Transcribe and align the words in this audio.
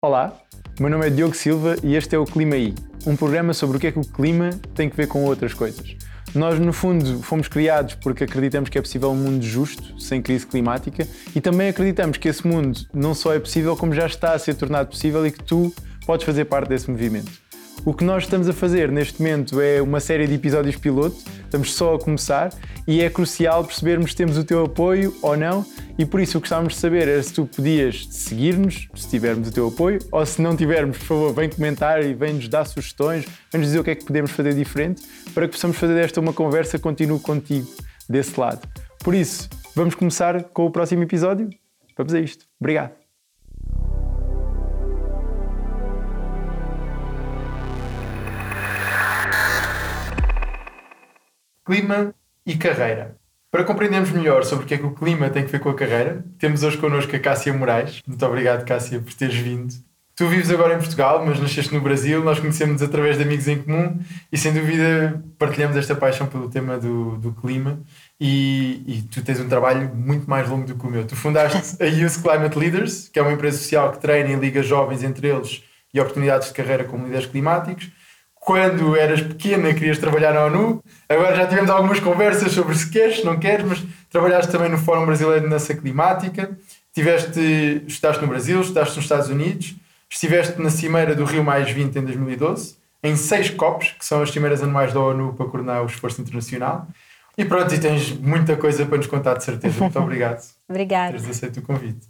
Olá, 0.00 0.32
meu 0.78 0.88
nome 0.88 1.08
é 1.08 1.10
Diogo 1.10 1.34
Silva 1.34 1.74
e 1.82 1.96
este 1.96 2.14
é 2.14 2.18
o 2.20 2.24
Clima 2.24 2.56
I, 2.56 2.72
um 3.04 3.16
programa 3.16 3.52
sobre 3.52 3.76
o 3.76 3.80
que 3.80 3.88
é 3.88 3.90
que 3.90 3.98
o 3.98 4.04
clima 4.04 4.50
tem 4.72 4.88
que 4.88 4.96
ver 4.96 5.08
com 5.08 5.24
outras 5.24 5.52
coisas. 5.52 5.96
Nós, 6.32 6.56
no 6.60 6.72
fundo, 6.72 7.20
fomos 7.20 7.48
criados 7.48 7.96
porque 7.96 8.22
acreditamos 8.22 8.70
que 8.70 8.78
é 8.78 8.80
possível 8.80 9.10
um 9.10 9.16
mundo 9.16 9.44
justo, 9.44 10.00
sem 10.00 10.22
crise 10.22 10.46
climática, 10.46 11.04
e 11.34 11.40
também 11.40 11.68
acreditamos 11.68 12.16
que 12.16 12.28
esse 12.28 12.46
mundo 12.46 12.78
não 12.94 13.12
só 13.12 13.34
é 13.34 13.40
possível, 13.40 13.76
como 13.76 13.92
já 13.92 14.06
está 14.06 14.34
a 14.34 14.38
ser 14.38 14.54
tornado 14.54 14.90
possível 14.90 15.26
e 15.26 15.32
que 15.32 15.42
tu 15.42 15.74
podes 16.06 16.24
fazer 16.24 16.44
parte 16.44 16.68
desse 16.68 16.88
movimento. 16.88 17.32
O 17.84 17.94
que 17.94 18.04
nós 18.04 18.24
estamos 18.24 18.48
a 18.48 18.52
fazer 18.52 18.90
neste 18.90 19.20
momento 19.20 19.60
é 19.60 19.80
uma 19.80 20.00
série 20.00 20.26
de 20.26 20.34
episódios 20.34 20.76
piloto, 20.76 21.16
estamos 21.44 21.72
só 21.72 21.94
a 21.94 21.98
começar 21.98 22.52
e 22.86 23.00
é 23.00 23.08
crucial 23.08 23.64
percebermos 23.64 24.10
se 24.10 24.16
temos 24.16 24.36
o 24.36 24.44
teu 24.44 24.64
apoio 24.64 25.16
ou 25.22 25.36
não 25.36 25.64
e 25.98 26.04
por 26.04 26.20
isso 26.20 26.38
o 26.38 26.40
que 26.40 26.44
gostávamos 26.44 26.74
de 26.74 26.80
saber 26.80 27.08
era 27.08 27.22
se 27.22 27.32
tu 27.32 27.46
podias 27.46 28.06
seguir-nos, 28.10 28.88
se 28.94 29.08
tivermos 29.08 29.48
o 29.48 29.52
teu 29.52 29.68
apoio, 29.68 29.98
ou 30.12 30.24
se 30.24 30.40
não 30.40 30.56
tivermos, 30.56 30.98
por 30.98 31.04
favor, 31.04 31.34
vem 31.34 31.48
comentar 31.48 32.04
e 32.04 32.14
vem-nos 32.14 32.48
dar 32.48 32.64
sugestões, 32.66 33.24
vem-nos 33.50 33.68
dizer 33.68 33.80
o 33.80 33.84
que 33.84 33.90
é 33.90 33.94
que 33.94 34.04
podemos 34.04 34.30
fazer 34.30 34.54
diferente 34.54 35.02
para 35.34 35.46
que 35.46 35.54
possamos 35.54 35.76
fazer 35.76 35.94
desta 35.94 36.20
uma 36.20 36.32
conversa 36.32 36.78
contínua 36.78 37.18
contigo 37.18 37.68
desse 38.08 38.38
lado. 38.38 38.66
Por 39.02 39.14
isso, 39.14 39.48
vamos 39.74 39.94
começar 39.94 40.44
com 40.44 40.66
o 40.66 40.70
próximo 40.70 41.02
episódio? 41.02 41.48
Vamos 41.96 42.14
a 42.14 42.20
isto. 42.20 42.44
Obrigado. 42.60 42.97
Clima 51.68 52.14
e 52.46 52.56
carreira. 52.56 53.14
Para 53.50 53.62
compreendermos 53.62 54.10
melhor 54.10 54.42
sobre 54.42 54.64
o 54.64 54.66
que 54.66 54.72
é 54.72 54.78
que 54.78 54.86
o 54.86 54.94
clima 54.94 55.28
tem 55.28 55.44
que 55.44 55.52
ver 55.52 55.60
com 55.60 55.68
a 55.68 55.74
carreira, 55.74 56.24
temos 56.38 56.62
hoje 56.62 56.78
connosco 56.78 57.14
a 57.14 57.18
Cássia 57.18 57.52
Moraes. 57.52 58.02
Muito 58.06 58.24
obrigado, 58.24 58.64
Cássia, 58.64 58.98
por 58.98 59.12
teres 59.12 59.36
vindo. 59.36 59.74
Tu 60.16 60.26
vives 60.26 60.50
agora 60.50 60.74
em 60.74 60.78
Portugal, 60.78 61.24
mas 61.24 61.38
nasceste 61.38 61.72
no 61.74 61.80
Brasil. 61.82 62.24
Nós 62.24 62.40
conhecemos 62.40 62.82
através 62.82 63.18
de 63.18 63.22
amigos 63.22 63.46
em 63.48 63.62
comum 63.62 64.00
e, 64.32 64.38
sem 64.38 64.52
dúvida, 64.52 65.22
partilhamos 65.38 65.76
esta 65.76 65.94
paixão 65.94 66.26
pelo 66.26 66.48
tema 66.48 66.78
do, 66.78 67.18
do 67.18 67.32
clima. 67.32 67.78
E, 68.18 68.82
e, 68.86 69.02
tu 69.02 69.22
tens 69.22 69.38
um 69.38 69.48
trabalho 69.48 69.94
muito 69.94 70.28
mais 70.28 70.48
longo 70.48 70.66
do 70.66 70.74
que 70.74 70.86
o 70.86 70.90
meu. 70.90 71.06
Tu 71.06 71.14
fundaste 71.14 71.76
a 71.84 71.86
Youth 71.86 72.22
Climate 72.22 72.58
Leaders, 72.58 73.08
que 73.10 73.18
é 73.18 73.22
uma 73.22 73.32
empresa 73.32 73.58
social 73.58 73.92
que 73.92 74.00
treina 74.00 74.30
e 74.30 74.36
liga 74.36 74.62
jovens 74.62 75.04
entre 75.04 75.28
eles 75.28 75.62
e 75.92 76.00
oportunidades 76.00 76.48
de 76.48 76.54
carreira 76.54 76.84
como 76.84 77.04
líderes 77.04 77.26
climáticos 77.26 77.90
quando 78.48 78.96
eras 78.96 79.20
pequena 79.20 79.74
querias 79.74 79.98
trabalhar 79.98 80.32
na 80.32 80.46
ONU. 80.46 80.82
Agora 81.06 81.36
já 81.36 81.46
tivemos 81.46 81.68
algumas 81.68 82.00
conversas 82.00 82.50
sobre 82.50 82.74
se 82.74 82.88
queres, 82.88 83.16
se 83.16 83.24
não 83.26 83.38
queres, 83.38 83.66
mas 83.66 83.84
trabalhaste 84.08 84.50
também 84.50 84.70
no 84.70 84.78
Fórum 84.78 85.04
Brasileiro 85.04 85.44
de 85.44 85.50
Dança 85.50 85.74
Climática. 85.74 86.56
Tiveste, 86.94 87.82
estudaste 87.86 88.22
no 88.22 88.28
Brasil, 88.28 88.58
estudaste 88.62 88.96
nos 88.96 89.04
Estados 89.04 89.28
Unidos, 89.28 89.76
estiveste 90.08 90.58
na 90.62 90.70
Cimeira 90.70 91.14
do 91.14 91.26
Rio 91.26 91.44
Mais 91.44 91.70
20 91.70 91.98
em 91.98 92.02
2012, 92.02 92.76
em 93.02 93.16
seis 93.16 93.50
COPs, 93.50 93.96
que 93.98 94.04
são 94.06 94.22
as 94.22 94.30
cimeiras 94.30 94.62
anuais 94.62 94.94
da 94.94 95.00
ONU 95.00 95.34
para 95.34 95.44
coordenar 95.44 95.82
o 95.82 95.86
esforço 95.86 96.22
internacional. 96.22 96.88
E 97.36 97.44
pronto, 97.44 97.74
e 97.74 97.78
tens 97.78 98.18
muita 98.18 98.56
coisa 98.56 98.86
para 98.86 98.96
nos 98.96 99.06
contar, 99.06 99.34
de 99.34 99.44
certeza. 99.44 99.76
Muito 99.84 99.98
obrigado. 99.98 100.42
Obrigada. 100.66 101.12
Por 101.12 101.20
teres 101.20 101.36
aceito 101.36 101.60
o 101.60 101.62
convite. 101.62 102.06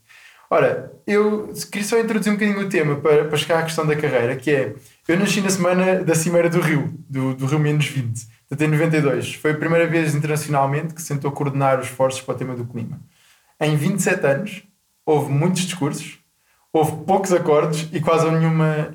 Ora, 0.50 0.92
eu 1.06 1.52
queria 1.70 1.86
só 1.86 1.98
introduzir 1.98 2.32
um 2.32 2.36
bocadinho 2.36 2.60
o 2.60 2.68
tema 2.68 2.96
para, 2.96 3.26
para 3.26 3.36
chegar 3.36 3.58
à 3.58 3.62
questão 3.62 3.86
da 3.86 3.94
carreira, 3.94 4.34
que 4.34 4.50
é 4.50 4.74
eu 5.06 5.18
nasci 5.18 5.40
na 5.42 5.50
semana 5.50 6.02
da 6.02 6.14
Cimeira 6.14 6.48
do 6.48 6.60
Rio, 6.60 6.94
do, 7.08 7.34
do 7.34 7.46
Rio 7.46 7.58
Menos 7.58 7.86
20, 7.86 8.26
até 8.50 8.66
92. 8.66 9.34
Foi 9.34 9.50
a 9.50 9.56
primeira 9.56 9.86
vez 9.86 10.14
internacionalmente 10.14 10.94
que 10.94 11.02
se 11.02 11.08
tentou 11.08 11.30
coordenar 11.32 11.78
os 11.78 11.86
esforços 11.86 12.22
para 12.22 12.34
o 12.34 12.38
tema 12.38 12.54
do 12.54 12.64
clima. 12.64 12.98
Em 13.60 13.76
27 13.76 14.26
anos, 14.26 14.62
houve 15.04 15.30
muitos 15.30 15.62
discursos, 15.62 16.18
houve 16.72 17.04
poucos 17.04 17.32
acordos 17.32 17.86
e 17.92 18.00
quase 18.00 18.30
nenhuma, 18.30 18.90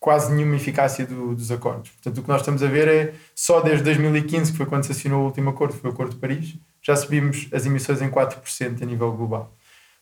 quase 0.00 0.32
nenhuma 0.32 0.56
eficácia 0.56 1.06
do, 1.06 1.36
dos 1.36 1.52
acordos. 1.52 1.90
Portanto, 1.90 2.18
o 2.18 2.22
que 2.22 2.28
nós 2.28 2.40
estamos 2.40 2.62
a 2.64 2.66
ver 2.66 2.88
é 2.88 3.14
só 3.34 3.60
desde 3.60 3.84
2015, 3.84 4.50
que 4.50 4.58
foi 4.58 4.66
quando 4.66 4.84
se 4.84 4.92
assinou 4.92 5.22
o 5.22 5.26
último 5.26 5.50
acordo, 5.50 5.74
foi 5.74 5.90
o 5.90 5.92
Acordo 5.92 6.14
de 6.14 6.20
Paris, 6.20 6.56
já 6.82 6.96
subimos 6.96 7.48
as 7.52 7.64
emissões 7.64 8.02
em 8.02 8.10
4% 8.10 8.82
a 8.82 8.84
nível 8.84 9.12
global. 9.12 9.54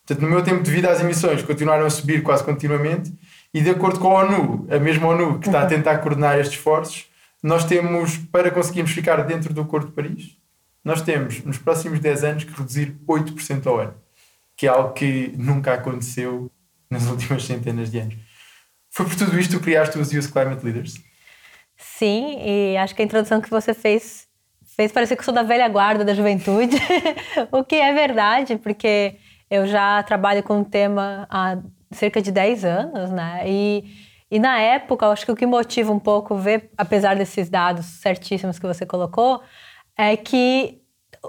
Portanto, 0.07 0.23
no 0.23 0.31
meu 0.31 0.43
tempo 0.43 0.63
de 0.63 0.71
vida, 0.71 0.91
as 0.91 1.01
emissões 1.01 1.43
continuaram 1.43 1.87
a 1.87 1.91
subir 1.91 2.23
quase 2.23 2.43
continuamente 2.43 3.13
e 3.55 3.61
de 3.61 3.71
acordo 3.71 4.01
com 4.01 4.17
a 4.17 4.25
ONU, 4.25 4.67
a 4.71 4.79
mesma 4.79 5.09
ONU 5.09 5.39
que 5.39 5.47
está 5.47 5.61
a 5.61 5.63
uhum. 5.63 5.69
tentar 5.69 5.99
coordenar 5.99 6.39
estes 6.39 6.57
esforços, 6.57 7.07
nós 7.43 7.65
temos, 7.65 8.17
para 8.17 8.51
conseguirmos 8.51 8.93
ficar 8.93 9.17
dentro 9.25 9.53
do 9.53 9.63
Acordo 9.63 9.89
de 9.89 9.93
Paris, 9.93 10.37
nós 10.85 11.03
temos, 11.03 11.45
nos 11.45 11.59
próximos 11.59 12.01
10 12.01 12.25
anos, 12.25 12.45
que 12.45 12.53
reduzir 12.53 12.97
8% 13.07 13.67
ao 13.67 13.79
ano, 13.79 13.95
que 14.57 14.67
é 14.67 14.71
algo 14.71 14.93
que 14.93 15.33
nunca 15.37 15.75
aconteceu 15.75 16.51
nas 16.91 17.07
últimas 17.11 17.45
centenas 17.45 17.91
de 17.91 17.99
anos. 17.99 18.17
Foi 18.91 19.07
por 19.07 19.15
tudo 19.15 19.39
isto 19.39 19.59
que 19.59 19.65
criaste 19.65 19.99
os 19.99 20.13
Youth 20.13 20.31
Climate 20.33 20.65
Leaders? 20.65 20.95
Sim, 21.77 22.39
e 22.45 22.77
acho 22.77 22.95
que 22.95 23.03
a 23.03 23.05
introdução 23.05 23.41
que 23.41 23.51
você 23.51 23.75
fez 23.75 24.27
fez 24.77 24.91
parecer 24.91 25.17
que 25.17 25.21
eu 25.21 25.25
sou 25.25 25.35
da 25.35 25.43
velha 25.43 25.69
guarda 25.69 26.05
da 26.05 26.15
juventude, 26.15 26.77
o 27.53 27.63
que 27.63 27.77
é 27.77 27.93
verdade, 27.93 28.57
porque 28.57 29.17
eu 29.53 29.67
já 29.67 30.03
trabalho 30.03 30.43
com 30.43 30.63
o 30.63 30.65
tema 30.65 31.27
há 31.29 31.59
cerca 31.91 32.23
de 32.23 32.33
10 32.33 32.65
anos, 32.65 33.11
né? 33.11 33.43
E, 33.45 33.85
e 34.31 34.39
na 34.39 34.59
época, 34.59 35.07
acho 35.09 35.27
que 35.27 35.33
o 35.33 35.37
que 35.37 35.45
motiva 35.45 35.93
um 35.93 35.99
pouco 35.99 36.35
ver, 36.37 36.71
apesar 36.75 37.15
desses 37.17 37.51
dados 37.51 37.85
certíssimos 37.85 38.59
que 38.59 38.67
você 38.67 38.87
colocou, 38.87 39.43
é 39.95 40.17
que 40.17 40.81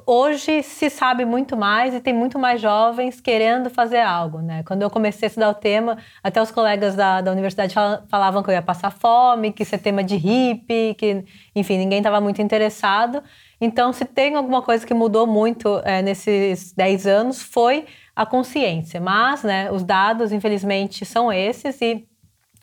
hoje 0.08 0.64
se 0.64 0.90
sabe 0.90 1.26
muito 1.26 1.58
mais 1.58 1.94
e 1.94 2.00
tem 2.00 2.14
muito 2.14 2.40
mais 2.40 2.62
jovens 2.62 3.20
querendo 3.20 3.70
fazer 3.70 4.00
algo, 4.00 4.40
né? 4.40 4.64
Quando 4.64 4.84
eu 4.84 4.90
comecei 4.90 5.26
a 5.26 5.28
estudar 5.28 5.50
o 5.50 5.54
tema, 5.54 5.98
até 6.24 6.42
os 6.42 6.50
colegas 6.50 6.96
da, 6.96 7.20
da 7.20 7.30
universidade 7.30 7.76
falavam 8.08 8.42
que 8.42 8.50
eu 8.50 8.54
ia 8.54 8.62
passar 8.62 8.90
fome, 8.90 9.52
que 9.52 9.64
isso 9.64 9.76
é 9.76 9.78
tema 9.78 10.02
de 10.02 10.16
hippie, 10.16 10.96
que, 10.98 11.26
enfim, 11.54 11.78
ninguém 11.78 11.98
estava 11.98 12.22
muito 12.22 12.42
interessado. 12.42 13.22
Então, 13.60 13.92
se 13.92 14.06
tem 14.06 14.36
alguma 14.36 14.62
coisa 14.62 14.88
que 14.88 14.94
mudou 14.94 15.28
muito 15.28 15.82
é, 15.84 16.02
nesses 16.02 16.72
10 16.72 17.06
anos, 17.06 17.42
foi 17.42 17.86
a 18.16 18.26
consciência. 18.26 19.00
Mas, 19.02 19.44
né, 19.44 19.72
os 19.72 19.84
dados, 19.84 20.32
infelizmente, 20.32 21.06
são 21.06 21.32
esses 21.32 21.82
e 21.82 22.08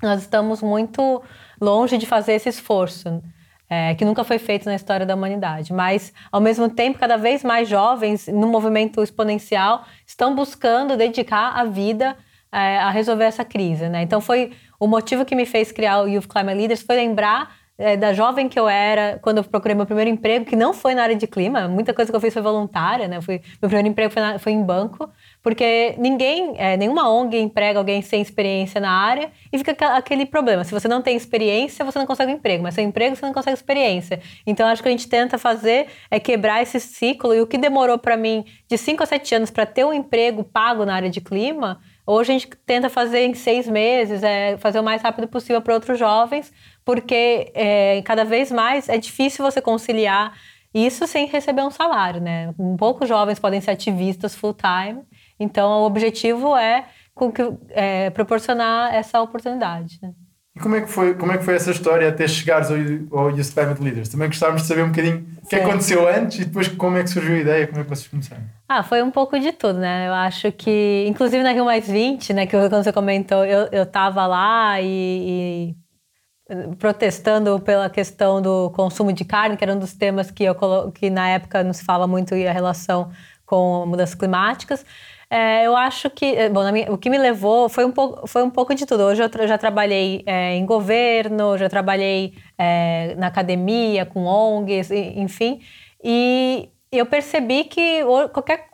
nós 0.03 0.23
estamos 0.23 0.63
muito 0.63 1.23
longe 1.61 1.99
de 1.99 2.07
fazer 2.07 2.35
esse 2.35 2.49
esforço. 2.49 3.23
É, 3.73 3.95
que 3.95 4.05
nunca 4.05 4.25
foi 4.25 4.37
feito 4.41 4.67
na 4.67 4.75
história 4.75 5.07
da 5.07 5.15
humanidade. 5.15 5.73
Mas, 5.73 6.13
ao 6.33 6.41
mesmo 6.41 6.69
tempo, 6.69 6.99
cada 6.99 7.17
vez 7.17 7.45
mais 7.45 7.69
jovens, 7.69 8.27
no 8.27 8.49
movimento 8.49 9.01
exponencial, 9.01 9.85
estão 10.05 10.35
buscando 10.35 10.97
dedicar 10.97 11.53
a 11.53 11.63
vida 11.63 12.17
é, 12.51 12.79
a 12.79 12.91
resolver 12.91 13.27
essa 13.27 13.45
crise. 13.45 13.89
Né? 13.89 14.03
Então, 14.03 14.21
foi 14.21 14.51
o 14.81 14.89
motivo 14.89 15.25
que 15.25 15.37
me 15.37 15.47
fez 15.47 15.71
criar 15.71 16.01
o 16.01 16.09
Youth 16.09 16.27
Climate 16.27 16.59
Leaders, 16.59 16.83
foi 16.83 16.97
lembrar 16.97 17.60
é, 17.81 17.97
da 17.97 18.13
jovem 18.13 18.47
que 18.47 18.61
eu 18.61 18.69
era 18.69 19.19
quando 19.23 19.39
eu 19.39 19.45
procurei 19.45 19.75
meu 19.75 19.87
primeiro 19.87 20.11
emprego, 20.11 20.45
que 20.45 20.55
não 20.55 20.75
foi 20.75 20.95
na 20.95 21.03
área 21.03 21.17
de 21.17 21.27
clima, 21.27 21.67
muita 21.67 21.95
coisa 21.95 22.13
que 22.13 22.17
eu 22.17 22.21
fiz 22.21 22.33
foi 22.33 22.43
voluntária, 22.43 23.09
né? 23.09 23.19
Meu 23.27 23.41
primeiro 23.69 23.89
emprego 23.89 24.13
foi, 24.13 24.23
na, 24.23 24.39
foi 24.39 24.53
em 24.53 24.63
banco, 24.63 25.11
porque 25.43 25.95
ninguém, 25.97 26.53
é, 26.59 26.77
nenhuma 26.77 27.09
ONG 27.09 27.39
emprega 27.39 27.79
alguém 27.79 28.03
sem 28.03 28.21
experiência 28.21 28.81
na 28.81 28.91
área 28.91 29.33
e 29.51 29.57
fica 29.57 29.73
aquele 29.97 30.27
problema. 30.27 30.63
Se 30.63 30.73
você 30.73 30.87
não 30.87 31.01
tem 31.01 31.17
experiência, 31.17 31.83
você 31.83 31.99
não 31.99 32.07
consegue 32.07 32.31
um 32.31 32.35
emprego, 32.35 32.63
mas 32.63 32.75
sem 32.75 32.87
emprego 32.87 33.17
você 33.17 33.25
não 33.25 33.33
consegue 33.33 33.57
experiência. 33.57 34.21
Então 34.47 34.69
acho 34.69 34.83
que 34.83 34.89
a 34.89 34.93
gente 34.93 35.09
tenta 35.09 35.39
fazer 35.39 35.87
é 36.11 36.21
quebrar 36.21 36.61
esse 36.61 36.79
ciclo 36.79 37.35
e 37.35 37.41
o 37.41 37.47
que 37.47 37.57
demorou 37.57 37.97
para 37.97 38.15
mim 38.15 38.45
de 38.69 38.77
5 38.77 39.03
a 39.03 39.07
7 39.07 39.37
anos 39.37 39.51
para 39.51 39.65
ter 39.65 39.87
um 39.87 39.93
emprego 39.93 40.45
pago 40.45 40.85
na 40.85 40.95
área 40.95 41.09
de 41.09 41.23
clima, 41.23 41.81
Hoje 42.13 42.33
a 42.33 42.39
gente 42.39 42.49
tenta 42.67 42.89
fazer 42.89 43.21
em 43.21 43.35
seis 43.35 43.69
meses, 43.69 44.25
é, 44.25 44.57
fazer 44.57 44.81
o 44.81 44.83
mais 44.83 45.01
rápido 45.01 45.29
possível 45.29 45.63
para 45.63 45.75
outros 45.75 45.97
jovens, 45.97 46.53
porque 46.91 47.53
é, 47.55 48.03
cada 48.03 48.25
vez 48.25 48.51
mais 48.51 48.89
é 48.89 48.99
difícil 48.99 49.45
você 49.45 49.61
conciliar 49.61 50.37
isso 50.75 51.07
sem 51.07 51.29
receber 51.29 51.63
um 51.63 51.71
salário, 51.71 52.21
né? 52.21 52.53
Poucos 52.77 53.09
jovens 53.09 53.39
podem 53.39 53.61
ser 53.61 53.71
ativistas 53.71 54.35
full 54.35 54.53
time, 54.53 55.03
então 55.39 55.83
o 55.83 55.87
objetivo 55.87 56.57
é, 56.57 56.87
é 57.69 58.11
proporcionar 58.11 58.93
essa 58.93 59.23
oportunidade. 59.23 60.01
Né? 60.03 60.11
E 60.57 60.59
como 60.59 60.75
é 60.75 60.81
que 60.81 60.89
foi, 60.89 61.15
como 61.15 61.31
é 61.31 61.39
que 61.39 61.45
foi 61.45 61.55
essa 61.55 61.71
história 61.71 62.09
até 62.09 62.27
chegares 62.27 62.73
ao, 62.73 62.77
ao 63.17 63.31
Youth 63.31 63.55
Climate 63.55 63.81
Leaders? 63.81 64.09
Também 64.09 64.27
gostávamos 64.27 64.63
de 64.63 64.69
saber 64.69 64.83
um 64.83 64.89
bocadinho 64.89 65.25
o 65.45 65.47
que 65.47 65.55
aconteceu 65.55 66.09
antes 66.09 66.41
e 66.41 66.45
depois 66.45 66.67
como 66.67 66.97
é 66.97 67.05
que 67.05 67.11
surgiu 67.11 67.37
a 67.37 67.39
ideia, 67.39 67.67
como 67.69 67.81
é 67.83 67.85
que 67.85 67.89
vocês 67.89 68.09
começaram? 68.09 68.43
Ah, 68.69 68.83
foi 68.83 69.01
um 69.01 69.13
pouco 69.13 69.39
de 69.39 69.53
tudo, 69.53 69.79
né? 69.79 70.09
Eu 70.09 70.15
acho 70.15 70.51
que, 70.51 71.07
inclusive 71.07 71.45
na 71.45 71.53
Rio 71.53 71.65
Mais 71.65 71.87
20, 71.87 72.33
né, 72.33 72.47
que 72.47 72.57
quando 72.57 72.83
você 72.83 72.93
comentou, 72.93 73.45
eu, 73.45 73.69
eu 73.71 73.87
tava 73.87 74.27
lá 74.27 74.81
e, 74.81 75.75
e 75.77 75.90
protestando 76.79 77.61
pela 77.61 77.89
questão 77.89 78.41
do 78.41 78.71
consumo 78.71 79.13
de 79.13 79.25
carne, 79.25 79.57
que 79.57 79.65
era 79.65 79.75
um 79.75 79.79
dos 79.79 79.93
temas 79.93 80.31
que, 80.31 80.45
eu, 80.45 80.55
que 80.93 81.11
na 81.11 81.29
época 81.29 81.63
não 81.63 81.73
se 81.73 81.85
fala 81.85 82.07
muito 82.07 82.35
e 82.35 82.47
a 82.47 82.53
relação 82.53 83.11
com 83.47 83.85
mudanças 83.87 84.15
climáticas. 84.15 84.85
É, 85.29 85.65
eu 85.65 85.77
acho 85.77 86.11
que, 86.11 86.25
é, 86.25 86.49
bom, 86.49 86.69
minha, 86.73 86.93
o 86.93 86.99
que 86.99 87.09
me 87.09 87.17
levou 87.17 87.69
foi 87.69 87.85
um 87.85 87.93
pouco, 87.93 88.27
foi 88.27 88.43
um 88.43 88.51
pouco 88.51 88.75
de 88.75 88.85
tudo. 88.85 89.05
Hoje 89.05 89.23
eu 89.23 89.49
já 89.49 89.57
trabalhei 89.57 90.25
é, 90.27 90.57
em 90.57 90.67
governo, 90.67 91.57
já 91.57 91.69
trabalhei 91.69 92.35
é, 92.59 93.15
na 93.17 93.29
academia, 93.29 94.05
com 94.05 94.25
ONGs, 94.25 94.91
enfim, 94.91 95.61
e 96.03 96.69
eu 96.91 97.07
percebi 97.07 97.65
que 97.65 98.03
qualquer 98.33 98.70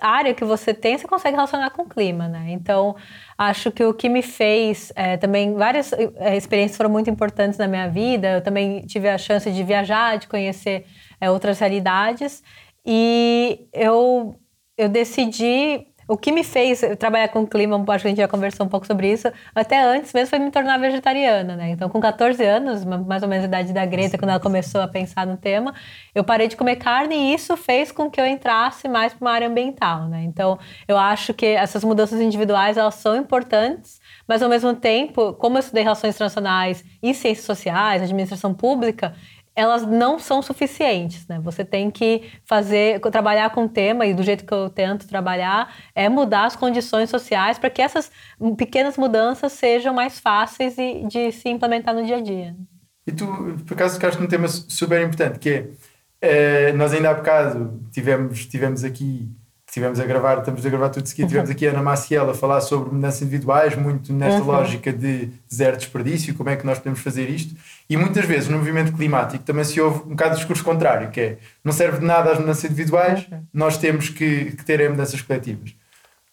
área 0.00 0.34
que 0.34 0.44
você 0.44 0.72
tem, 0.72 0.96
você 0.96 1.06
consegue 1.06 1.34
relacionar 1.36 1.70
com 1.70 1.82
o 1.82 1.88
clima, 1.88 2.28
né? 2.28 2.46
Então, 2.50 2.94
acho 3.36 3.70
que 3.70 3.84
o 3.84 3.94
que 3.94 4.08
me 4.08 4.22
fez 4.22 4.92
é, 4.94 5.16
também 5.16 5.54
várias 5.54 5.92
é, 5.92 6.36
experiências 6.36 6.76
foram 6.76 6.90
muito 6.90 7.10
importantes 7.10 7.58
na 7.58 7.66
minha 7.66 7.88
vida. 7.88 8.32
Eu 8.34 8.42
também 8.42 8.82
tive 8.82 9.08
a 9.08 9.18
chance 9.18 9.50
de 9.50 9.62
viajar, 9.64 10.18
de 10.18 10.28
conhecer 10.28 10.86
é, 11.20 11.30
outras 11.30 11.58
realidades 11.58 12.42
e 12.84 13.68
eu 13.72 14.36
eu 14.76 14.88
decidi 14.88 15.86
o 16.10 16.16
que 16.16 16.32
me 16.32 16.42
fez 16.42 16.80
trabalhar 16.98 17.28
com 17.28 17.46
clima, 17.46 17.76
acho 17.76 18.02
que 18.02 18.08
a 18.08 18.10
gente 18.10 18.16
já 18.16 18.26
conversou 18.26 18.66
um 18.66 18.68
pouco 18.68 18.84
sobre 18.84 19.12
isso, 19.12 19.30
até 19.54 19.80
antes 19.80 20.12
mesmo 20.12 20.26
foi 20.26 20.40
me 20.40 20.50
tornar 20.50 20.76
vegetariana, 20.76 21.54
né? 21.54 21.70
Então, 21.70 21.88
com 21.88 22.00
14 22.00 22.42
anos, 22.44 22.84
mais 22.84 23.22
ou 23.22 23.28
menos 23.28 23.44
a 23.44 23.46
idade 23.46 23.72
da 23.72 23.86
Greta, 23.86 24.18
quando 24.18 24.30
ela 24.30 24.40
começou 24.40 24.80
a 24.80 24.88
pensar 24.88 25.24
no 25.24 25.36
tema, 25.36 25.72
eu 26.12 26.24
parei 26.24 26.48
de 26.48 26.56
comer 26.56 26.76
carne 26.76 27.14
e 27.14 27.34
isso 27.34 27.56
fez 27.56 27.92
com 27.92 28.10
que 28.10 28.20
eu 28.20 28.26
entrasse 28.26 28.88
mais 28.88 29.14
para 29.14 29.24
uma 29.24 29.30
área 29.30 29.46
ambiental, 29.46 30.08
né? 30.08 30.24
Então, 30.24 30.58
eu 30.88 30.98
acho 30.98 31.32
que 31.32 31.46
essas 31.46 31.84
mudanças 31.84 32.20
individuais, 32.20 32.76
elas 32.76 32.96
são 32.96 33.14
importantes, 33.14 34.00
mas 34.26 34.42
ao 34.42 34.48
mesmo 34.48 34.74
tempo, 34.74 35.32
como 35.34 35.58
eu 35.58 35.60
estudei 35.60 35.84
relações 35.84 36.16
internacionais 36.16 36.84
e 37.00 37.14
ciências 37.14 37.46
sociais, 37.46 38.02
administração 38.02 38.52
pública, 38.52 39.14
elas 39.60 39.86
não 39.86 40.18
são 40.18 40.40
suficientes, 40.40 41.26
né? 41.28 41.38
Você 41.40 41.62
tem 41.62 41.90
que 41.90 42.30
fazer, 42.46 42.98
trabalhar 43.00 43.50
com 43.50 43.64
o 43.64 43.68
tema 43.68 44.06
e 44.06 44.14
do 44.14 44.22
jeito 44.22 44.46
que 44.46 44.54
eu 44.54 44.70
tento 44.70 45.06
trabalhar 45.06 45.74
é 45.94 46.08
mudar 46.08 46.46
as 46.46 46.56
condições 46.56 47.10
sociais 47.10 47.58
para 47.58 47.68
que 47.68 47.82
essas 47.82 48.10
pequenas 48.56 48.96
mudanças 48.96 49.52
sejam 49.52 49.92
mais 49.92 50.18
fáceis 50.18 50.76
de, 50.76 51.06
de, 51.06 51.32
se 51.32 51.50
implementar 51.50 51.94
no 51.94 52.04
dia 52.04 52.16
a 52.16 52.20
dia. 52.22 52.56
E 53.06 53.12
tu, 53.12 53.26
por 53.66 53.74
acaso, 53.74 53.96
tocaste 53.96 54.20
num 54.20 54.28
tema 54.28 54.48
super 54.48 55.02
importante 55.02 55.38
que 55.38 55.50
é, 55.50 56.68
é 56.68 56.72
nós 56.72 56.94
ainda 56.94 57.10
há 57.10 57.14
bocado 57.14 57.82
tivemos, 57.92 58.46
tivemos 58.46 58.82
aqui 58.82 59.30
estivemos 59.70 60.00
a 60.00 60.04
gravar, 60.04 60.38
estamos 60.38 60.66
a 60.66 60.68
gravar 60.68 60.88
tudo 60.88 61.06
seguido, 61.06 61.28
tivemos 61.28 61.48
aqui 61.48 61.64
a 61.64 61.70
Ana 61.70 61.82
Maciel 61.82 62.28
a 62.28 62.34
falar 62.34 62.60
sobre 62.60 62.92
mudanças 62.92 63.22
individuais, 63.22 63.76
muito 63.76 64.12
nesta 64.12 64.40
uhum. 64.40 64.46
lógica 64.46 64.92
de 64.92 65.30
zero 65.52 65.76
desperdício, 65.76 66.34
como 66.34 66.50
é 66.50 66.56
que 66.56 66.66
nós 66.66 66.78
podemos 66.78 66.98
fazer 66.98 67.30
isto. 67.30 67.54
E 67.90 67.96
muitas 67.96 68.24
vezes 68.24 68.48
no 68.48 68.56
movimento 68.56 68.92
climático 68.92 69.42
também 69.42 69.64
se 69.64 69.80
ouve 69.80 70.04
um 70.04 70.10
bocado 70.10 70.34
o 70.34 70.36
discurso 70.36 70.62
contrário, 70.62 71.10
que 71.10 71.20
é 71.20 71.38
não 71.64 71.72
serve 71.72 71.98
de 71.98 72.04
nada 72.04 72.30
as 72.30 72.38
mudanças 72.38 72.64
individuais, 72.64 73.26
uhum. 73.26 73.44
nós 73.52 73.76
temos 73.76 74.08
que, 74.08 74.52
que 74.52 74.64
ter 74.64 74.88
mudanças 74.88 75.20
coletivas. 75.20 75.74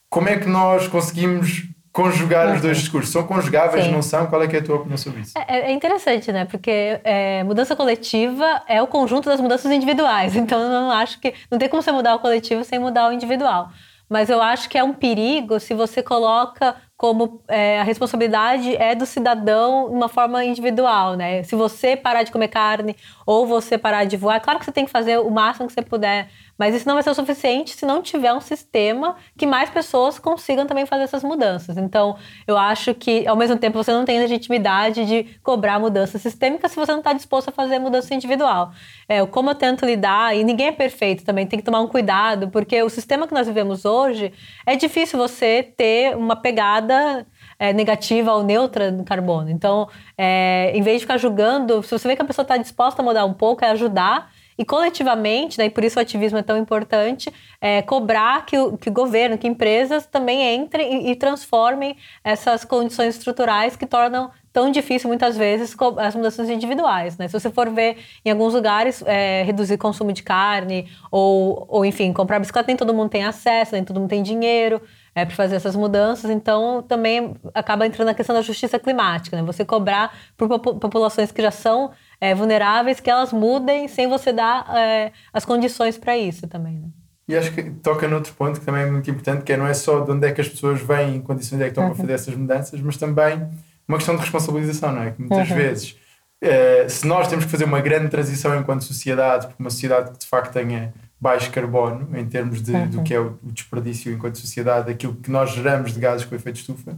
Como 0.07 0.29
é 0.29 0.37
que 0.37 0.47
nós 0.47 0.87
conseguimos 0.87 1.67
conjugar 1.97 2.49
uhum. 2.49 2.55
os 2.55 2.61
dois 2.61 2.77
discursos. 2.77 3.11
São 3.11 3.23
conjugáveis, 3.23 3.85
Sim. 3.85 3.91
não 3.91 4.03
são? 4.03 4.27
Qual 4.27 4.39
é, 4.43 4.45
é 4.45 4.57
a 4.59 4.63
tua 4.63 4.75
opinião 4.75 4.99
sobre 4.99 5.21
isso? 5.21 5.33
É, 5.35 5.61
é 5.61 5.71
interessante, 5.71 6.31
né? 6.31 6.45
Porque 6.45 7.01
é, 7.03 7.43
mudança 7.43 7.75
coletiva 7.75 8.61
é 8.67 8.79
o 8.79 8.85
conjunto 8.85 9.27
das 9.27 9.41
mudanças 9.41 9.71
individuais. 9.71 10.35
Então, 10.47 10.61
eu 10.61 10.69
não 10.69 10.91
acho 10.91 11.19
que... 11.19 11.33
Não 11.49 11.57
tem 11.57 11.67
como 11.67 11.81
você 11.81 11.91
mudar 11.91 12.13
o 12.13 12.19
coletivo 12.19 12.63
sem 12.63 12.77
mudar 12.77 13.09
o 13.09 13.11
individual. 13.11 13.69
Mas 14.07 14.29
eu 14.29 14.39
acho 14.39 14.69
que 14.69 14.77
é 14.77 14.83
um 14.83 14.93
perigo 14.93 15.59
se 15.59 15.73
você 15.73 16.03
coloca 16.03 16.75
como 16.97 17.39
é, 17.47 17.79
a 17.79 17.83
responsabilidade 17.83 18.75
é 18.75 18.95
do 18.95 19.05
cidadão 19.05 19.87
de 19.87 19.95
uma 19.95 20.09
forma 20.09 20.43
individual, 20.43 21.15
né? 21.15 21.43
Se 21.43 21.55
você 21.55 21.95
parar 21.95 22.23
de 22.23 22.31
comer 22.31 22.47
carne 22.47 22.95
ou 23.27 23.45
você 23.45 23.77
parar 23.77 24.05
de 24.05 24.17
voar, 24.17 24.39
claro 24.39 24.57
que 24.57 24.65
você 24.65 24.71
tem 24.71 24.85
que 24.85 24.91
fazer 24.91 25.19
o 25.19 25.29
máximo 25.29 25.67
que 25.67 25.73
você 25.73 25.83
puder 25.83 26.29
mas 26.57 26.73
isso 26.73 26.87
não 26.87 26.95
vai 26.95 27.03
ser 27.03 27.11
o 27.11 27.13
suficiente 27.13 27.71
se 27.71 27.85
não 27.85 28.01
tiver 28.01 28.33
um 28.33 28.41
sistema 28.41 29.15
que 29.37 29.45
mais 29.45 29.69
pessoas 29.69 30.17
consigam 30.17 30.65
também 30.65 30.85
fazer 30.85 31.03
essas 31.03 31.23
mudanças. 31.23 31.77
Então, 31.77 32.17
eu 32.47 32.57
acho 32.57 32.93
que, 32.95 33.27
ao 33.27 33.35
mesmo 33.35 33.57
tempo, 33.57 33.77
você 33.77 33.91
não 33.91 34.05
tem 34.05 34.19
legitimidade 34.19 35.05
de 35.05 35.23
cobrar 35.43 35.79
mudança 35.79 36.17
sistêmica 36.17 36.67
se 36.67 36.75
você 36.75 36.91
não 36.91 36.99
está 36.99 37.13
disposto 37.13 37.49
a 37.49 37.51
fazer 37.51 37.77
mudança 37.79 38.13
individual. 38.13 38.71
É, 39.07 39.23
como 39.25 39.51
eu 39.51 39.55
tento 39.55 39.85
lidar, 39.85 40.35
e 40.35 40.43
ninguém 40.43 40.67
é 40.67 40.71
perfeito 40.71 41.23
também, 41.23 41.45
tem 41.45 41.59
que 41.59 41.65
tomar 41.65 41.81
um 41.81 41.87
cuidado, 41.87 42.49
porque 42.49 42.81
o 42.81 42.89
sistema 42.89 43.27
que 43.27 43.33
nós 43.33 43.45
vivemos 43.45 43.85
hoje, 43.85 44.33
é 44.65 44.75
difícil 44.75 45.19
você 45.19 45.61
ter 45.61 46.15
uma 46.15 46.35
pegada 46.35 47.25
é, 47.59 47.73
negativa 47.73 48.33
ou 48.33 48.43
neutra 48.43 48.91
no 48.91 49.03
carbono. 49.03 49.49
Então, 49.49 49.87
é, 50.17 50.71
em 50.75 50.81
vez 50.81 50.97
de 50.97 51.05
ficar 51.05 51.17
julgando, 51.17 51.81
se 51.83 51.91
você 51.91 52.07
vê 52.07 52.15
que 52.15 52.21
a 52.21 52.25
pessoa 52.25 52.43
está 52.43 52.57
disposta 52.57 53.01
a 53.01 53.05
mudar 53.05 53.25
um 53.25 53.33
pouco, 53.33 53.63
é 53.63 53.69
ajudar 53.69 54.31
e 54.57 54.65
coletivamente, 54.65 55.57
né, 55.59 55.65
e 55.65 55.69
por 55.69 55.83
isso 55.83 55.99
o 55.99 56.01
ativismo 56.01 56.39
é 56.39 56.41
tão 56.41 56.57
importante, 56.57 57.31
é, 57.61 57.81
cobrar 57.83 58.43
que 58.45 58.57
o, 58.57 58.75
que 58.75 58.89
o 58.89 58.91
governo, 58.91 59.37
que 59.37 59.47
empresas 59.47 60.07
também 60.07 60.55
entrem 60.55 61.05
e, 61.05 61.11
e 61.11 61.15
transformem 61.15 61.95
essas 62.23 62.65
condições 62.65 63.15
estruturais 63.15 63.75
que 63.75 63.85
tornam 63.85 64.31
tão 64.51 64.71
difícil 64.71 65.07
muitas 65.07 65.37
vezes 65.37 65.75
as 65.99 66.15
mudanças 66.15 66.49
individuais, 66.49 67.15
né? 67.15 67.27
Se 67.27 67.39
você 67.39 67.51
for 67.51 67.69
ver 67.69 67.97
em 68.25 68.31
alguns 68.31 68.55
lugares 68.55 69.03
é, 69.05 69.43
reduzir 69.43 69.77
consumo 69.77 70.11
de 70.11 70.23
carne 70.23 70.89
ou, 71.11 71.63
ou 71.69 71.85
enfim 71.85 72.11
comprar 72.11 72.39
bicicleta 72.39 72.65
nem 72.65 72.75
todo 72.75 72.91
mundo 72.91 73.09
tem 73.09 73.23
acesso, 73.23 73.73
nem 73.73 73.83
todo 73.83 73.99
mundo 73.99 74.09
tem 74.09 74.23
dinheiro 74.23 74.81
é, 75.17 75.25
para 75.25 75.35
fazer 75.35 75.55
essas 75.55 75.75
mudanças, 75.75 76.29
então 76.29 76.83
também 76.83 77.33
acaba 77.51 77.87
entrando 77.87 78.09
na 78.09 78.13
questão 78.13 78.35
da 78.35 78.41
justiça 78.43 78.77
climática, 78.77 79.35
né? 79.35 79.41
Você 79.41 79.65
cobrar 79.65 80.15
por 80.37 80.47
populações 80.59 81.31
que 81.31 81.41
já 81.41 81.49
são 81.49 81.89
é, 82.21 82.35
vulneráveis 82.35 82.99
que 82.99 83.09
elas 83.09 83.33
mudem 83.33 83.87
sem 83.87 84.07
você 84.07 84.31
dar 84.31 84.71
é, 84.77 85.11
as 85.33 85.43
condições 85.43 85.97
para 85.97 86.15
isso 86.15 86.47
também. 86.47 86.73
Né? 86.75 86.89
E 87.27 87.35
acho 87.35 87.51
que 87.51 87.63
toca 87.63 88.07
noutro 88.07 88.31
ponto 88.35 88.59
que 88.59 88.65
também 88.67 88.83
é 88.83 88.85
muito 88.85 89.09
importante, 89.09 89.43
que 89.43 89.53
é 89.53 89.57
não 89.57 89.65
é 89.65 89.73
só 89.73 90.01
de 90.01 90.11
onde 90.11 90.27
é 90.27 90.31
que 90.31 90.39
as 90.39 90.47
pessoas 90.47 90.79
vêm, 90.81 91.15
em 91.15 91.21
condições 91.21 91.61
é 91.61 91.63
que 91.63 91.69
estão 91.71 91.85
uhum. 91.85 91.89
para 91.89 91.99
fazer 91.99 92.13
essas 92.13 92.35
mudanças, 92.35 92.79
mas 92.79 92.95
também 92.97 93.49
uma 93.87 93.97
questão 93.97 94.15
de 94.15 94.21
responsabilização, 94.21 94.91
não 94.91 95.01
é? 95.01 95.09
Que 95.09 95.19
muitas 95.19 95.49
uhum. 95.49 95.55
vezes, 95.55 95.97
é, 96.39 96.87
se 96.87 97.07
nós 97.07 97.27
temos 97.27 97.45
que 97.45 97.49
fazer 97.49 97.63
uma 97.63 97.81
grande 97.81 98.09
transição 98.09 98.55
enquanto 98.55 98.83
sociedade, 98.83 99.47
para 99.47 99.55
uma 99.57 99.71
sociedade 99.71 100.11
que 100.11 100.19
de 100.19 100.27
facto 100.27 100.53
tenha 100.53 100.93
baixo 101.19 101.51
carbono, 101.51 102.15
em 102.17 102.25
termos 102.25 102.61
de, 102.61 102.71
uhum. 102.71 102.87
do 102.87 103.03
que 103.03 103.13
é 103.13 103.19
o, 103.19 103.37
o, 103.43 103.51
desperdício 103.51 104.13
enquanto 104.13 104.37
sociedade, 104.37 104.91
aquilo 104.91 105.15
que 105.15 105.31
nós 105.31 105.51
geramos 105.51 105.93
de 105.93 105.99
gases 105.99 106.25
com 106.25 106.35
efeito 106.35 106.55
de 106.55 106.61
estufa, 106.61 106.97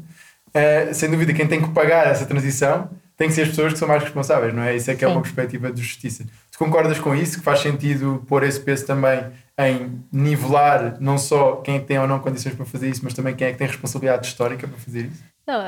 é, 0.54 0.92
sem 0.94 1.10
dúvida 1.10 1.34
quem 1.34 1.48
tem 1.48 1.62
que 1.62 1.70
pagar 1.70 2.08
essa 2.08 2.26
transição 2.26 2.90
tem 3.16 3.28
que 3.28 3.34
ser 3.34 3.42
as 3.42 3.50
pessoas 3.50 3.74
que 3.74 3.80
são 3.80 3.88
mais 3.88 4.02
responsáveis, 4.02 4.54
não 4.54 4.64
é? 4.64 4.78
Isso 4.78 4.90
é 4.90 4.94
que 4.94 5.02
Sim. 5.02 5.06
é 5.06 5.10
uma 5.10 5.22
perspectiva 5.22 5.70
de 5.74 5.82
justiça. 5.82 6.24
Tu 6.50 6.58
concordas 6.58 6.98
com 7.00 7.14
isso? 7.14 7.40
Que 7.40 7.44
faz 7.44 7.60
sentido 7.60 8.24
pôr 8.26 8.44
esse 8.44 8.62
peso 8.62 8.86
também 8.86 9.26
em 9.58 10.02
nivelar 10.10 10.96
não 11.02 11.18
só 11.18 11.58
quem 11.58 11.76
é 11.76 11.80
tem 11.80 12.00
ou 12.00 12.08
não 12.08 12.20
condições 12.20 12.56
para 12.56 12.66
fazer 12.66 12.90
isso, 12.90 13.02
mas 13.04 13.14
também 13.14 13.36
quem 13.36 13.48
é 13.48 13.52
que 13.52 13.58
tem 13.58 13.68
responsabilidade 13.68 14.26
histórica 14.26 14.66
para 14.66 14.78
fazer 14.78 15.08
isso? 15.08 15.22
Não, 15.46 15.62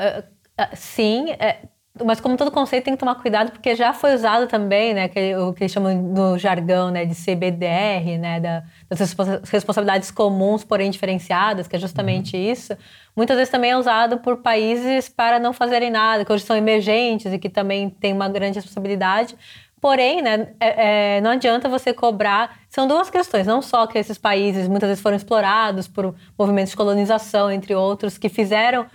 sim, 0.74 1.30
é, 1.32 1.64
mas 2.04 2.20
como 2.20 2.36
todo 2.36 2.50
conceito 2.50 2.84
tem 2.84 2.94
que 2.94 3.00
tomar 3.00 3.16
cuidado 3.16 3.52
porque 3.52 3.76
já 3.76 3.92
foi 3.92 4.14
usado 4.14 4.46
também, 4.46 4.94
né, 4.94 5.08
que, 5.08 5.36
o 5.36 5.52
que 5.52 5.64
eles 5.64 5.72
chamam 5.72 5.94
no 5.94 6.38
jargão, 6.38 6.90
né, 6.90 7.04
de 7.04 7.14
CBDR, 7.14 8.18
né, 8.18 8.40
da, 8.40 8.62
das 8.88 9.14
responsabilidades 9.50 10.10
comuns, 10.10 10.64
porém 10.64 10.90
diferenciadas, 10.90 11.68
que 11.68 11.76
é 11.76 11.78
justamente 11.78 12.34
uhum. 12.34 12.42
isso. 12.42 12.76
Muitas 13.14 13.36
vezes 13.36 13.50
também 13.50 13.72
é 13.72 13.76
usado 13.76 14.18
por 14.18 14.38
países 14.38 15.08
para 15.08 15.38
não 15.38 15.52
fazerem 15.52 15.90
nada, 15.90 16.24
que 16.24 16.32
hoje 16.32 16.44
são 16.44 16.56
emergentes 16.56 17.30
e 17.30 17.38
que 17.38 17.50
também 17.50 17.90
têm 17.90 18.14
uma 18.14 18.28
grande 18.28 18.54
responsabilidade, 18.54 19.36
Porém, 19.82 20.22
né, 20.22 20.54
é, 20.60 21.16
é, 21.16 21.20
não 21.20 21.32
adianta 21.32 21.68
você 21.68 21.92
cobrar. 21.92 22.56
São 22.72 22.88
duas 22.88 23.10
questões, 23.10 23.46
não 23.46 23.60
só 23.60 23.86
que 23.86 23.98
esses 23.98 24.16
países 24.16 24.66
muitas 24.66 24.88
vezes 24.88 25.02
foram 25.02 25.14
explorados 25.14 25.86
por 25.86 26.14
movimentos 26.38 26.70
de 26.70 26.76
colonização, 26.76 27.50
entre 27.50 27.74
outros, 27.74 28.16
que 28.16 28.30
fizeram. 28.30 28.86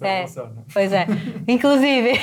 é, 0.00 0.14
relação, 0.16 0.46
né? 0.50 0.62
Pois 0.74 0.92
é. 0.92 1.06
Inclusive, 1.46 2.14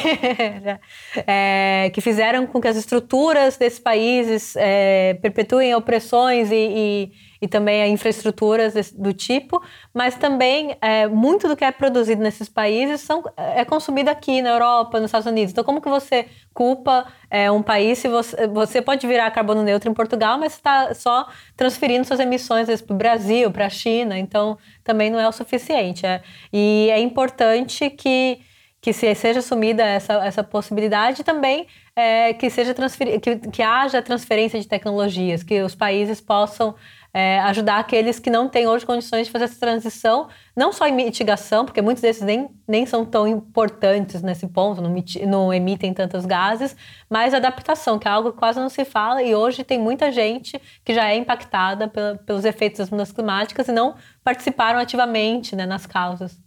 é, 1.26 1.90
que 1.94 2.02
fizeram 2.02 2.46
com 2.46 2.60
que 2.60 2.68
as 2.68 2.76
estruturas 2.76 3.56
desses 3.56 3.80
países 3.80 4.58
é, 4.58 5.14
perpetuem 5.22 5.74
opressões 5.74 6.52
e, 6.52 6.56
e 6.56 7.12
e 7.42 7.48
também 7.48 7.82
a 7.82 7.88
infraestruturas 7.88 8.92
do 8.92 9.14
tipo, 9.14 9.64
mas 9.94 10.16
também 10.16 10.76
é, 10.82 11.08
muito 11.08 11.48
do 11.48 11.56
que 11.56 11.64
é 11.64 11.72
produzido 11.72 12.22
nesses 12.22 12.50
países 12.50 13.02
são, 13.02 13.24
é 13.38 13.64
consumido 13.64 14.10
aqui 14.10 14.42
na 14.42 14.50
Europa, 14.50 15.00
nos 15.00 15.08
Estados 15.08 15.28
Unidos. 15.28 15.52
Então, 15.52 15.64
como 15.64 15.82
que 15.82 15.90
você 15.90 16.28
culpa 16.54 17.06
é, 17.30 17.50
um 17.50 17.64
país 17.64 18.00
se 18.00 18.10
você, 18.10 18.48
você 18.48 18.82
pode 18.82 19.08
virar 19.08 19.32
carbono 19.32 19.64
neutro 19.64 19.90
em 19.90 19.94
Portugal, 19.94 20.38
mas 20.38 20.54
está 20.54 20.89
só 20.94 21.28
transferindo 21.56 22.06
suas 22.06 22.20
emissões 22.20 22.82
para 22.82 22.94
o 22.94 22.98
Brasil, 22.98 23.52
para 23.52 23.66
a 23.66 23.70
China, 23.70 24.18
então 24.18 24.58
também 24.84 25.10
não 25.10 25.20
é 25.20 25.28
o 25.28 25.32
suficiente. 25.32 26.06
É. 26.06 26.22
E 26.52 26.90
é 26.92 27.00
importante 27.00 27.90
que 27.90 28.42
que 28.82 28.94
se 28.94 29.14
seja 29.14 29.40
assumida 29.40 29.84
essa, 29.84 30.14
essa 30.26 30.44
possibilidade 30.44 31.24
também 31.24 31.68
é, 31.96 32.34
que 32.34 32.50
seja 32.50 32.74
que, 33.22 33.36
que 33.52 33.62
haja 33.62 34.02
transferência 34.02 34.60
de 34.60 34.68
tecnologias, 34.68 35.44
que 35.44 35.62
os 35.62 35.76
países 35.76 36.22
possam 36.22 36.76
é, 37.20 37.40
ajudar 37.42 37.80
aqueles 37.80 38.18
que 38.18 38.30
não 38.30 38.48
têm 38.48 38.66
hoje 38.66 38.86
condições 38.86 39.28
de 39.28 39.32
fazer 39.32 39.46
essa 39.46 39.60
transição, 39.60 40.30
não 40.56 40.72
só 40.72 40.88
em 40.88 40.94
mitigação, 40.94 41.66
porque 41.66 41.82
muitos 41.82 42.02
desses 42.02 42.22
nem, 42.22 42.50
nem 42.66 42.86
são 42.86 43.04
tão 43.04 43.28
importantes 43.28 44.22
nesse 44.22 44.48
ponto, 44.48 44.82
não, 44.82 44.96
não 45.28 45.54
emitem 45.54 45.94
tantos 45.94 46.26
gases, 46.26 46.76
mas 47.10 47.34
adaptação, 47.34 48.00
que 48.00 48.08
é 48.08 48.12
algo 48.12 48.32
que 48.32 48.38
quase 48.38 48.58
não 48.58 48.70
se 48.70 48.86
fala, 48.86 49.22
e 49.22 49.36
hoje 49.36 49.66
tem 49.66 49.78
muita 49.78 50.12
gente 50.12 50.60
que 50.86 50.94
já 50.94 51.10
é 51.10 51.16
impactada 51.18 51.90
pela, 51.90 52.16
pelos 52.16 52.46
efeitos 52.46 52.80
das 52.80 52.90
mudanças 52.90 53.14
climáticas 53.14 53.68
e 53.68 53.72
não 53.74 53.96
participaram 54.24 54.80
ativamente 54.80 55.56
né, 55.56 55.66
nas 55.66 55.86
causas. 55.86 56.40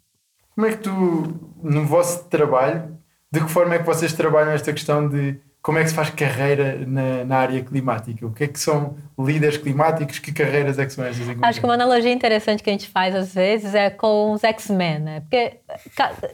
Como 0.54 0.66
é 0.66 0.70
que 0.70 0.78
tu, 0.78 1.52
no 1.62 1.86
vosso 1.86 2.24
trabalho, 2.30 2.96
de 3.30 3.40
que 3.40 3.48
forma 3.48 3.74
é 3.74 3.78
que 3.78 3.86
vocês 3.86 4.12
trabalham 4.12 4.52
esta 4.52 4.72
questão 4.72 5.06
de 5.06 5.38
como 5.62 5.78
é 5.78 5.84
que 5.84 5.90
se 5.90 5.94
faz 5.94 6.10
carreira 6.10 6.76
na, 6.84 7.24
na 7.24 7.36
área 7.36 7.62
climática? 7.62 8.26
O 8.26 8.32
que 8.32 8.42
é 8.42 8.48
que 8.48 8.58
são 8.58 8.96
líderes 9.16 9.56
climáticos? 9.56 10.18
Que 10.18 10.32
carreiras 10.32 10.76
é 10.76 10.84
que 10.84 10.92
são 10.92 11.04
essas? 11.04 11.24
Acho 11.40 11.60
que 11.60 11.64
uma 11.64 11.74
analogia 11.74 12.12
interessante 12.12 12.64
que 12.64 12.68
a 12.68 12.72
gente 12.72 12.88
faz 12.88 13.14
às 13.14 13.32
vezes 13.32 13.72
é 13.72 13.88
com 13.88 14.32
os 14.32 14.42
X-Men, 14.42 14.98
né? 14.98 15.20
Porque 15.20 15.58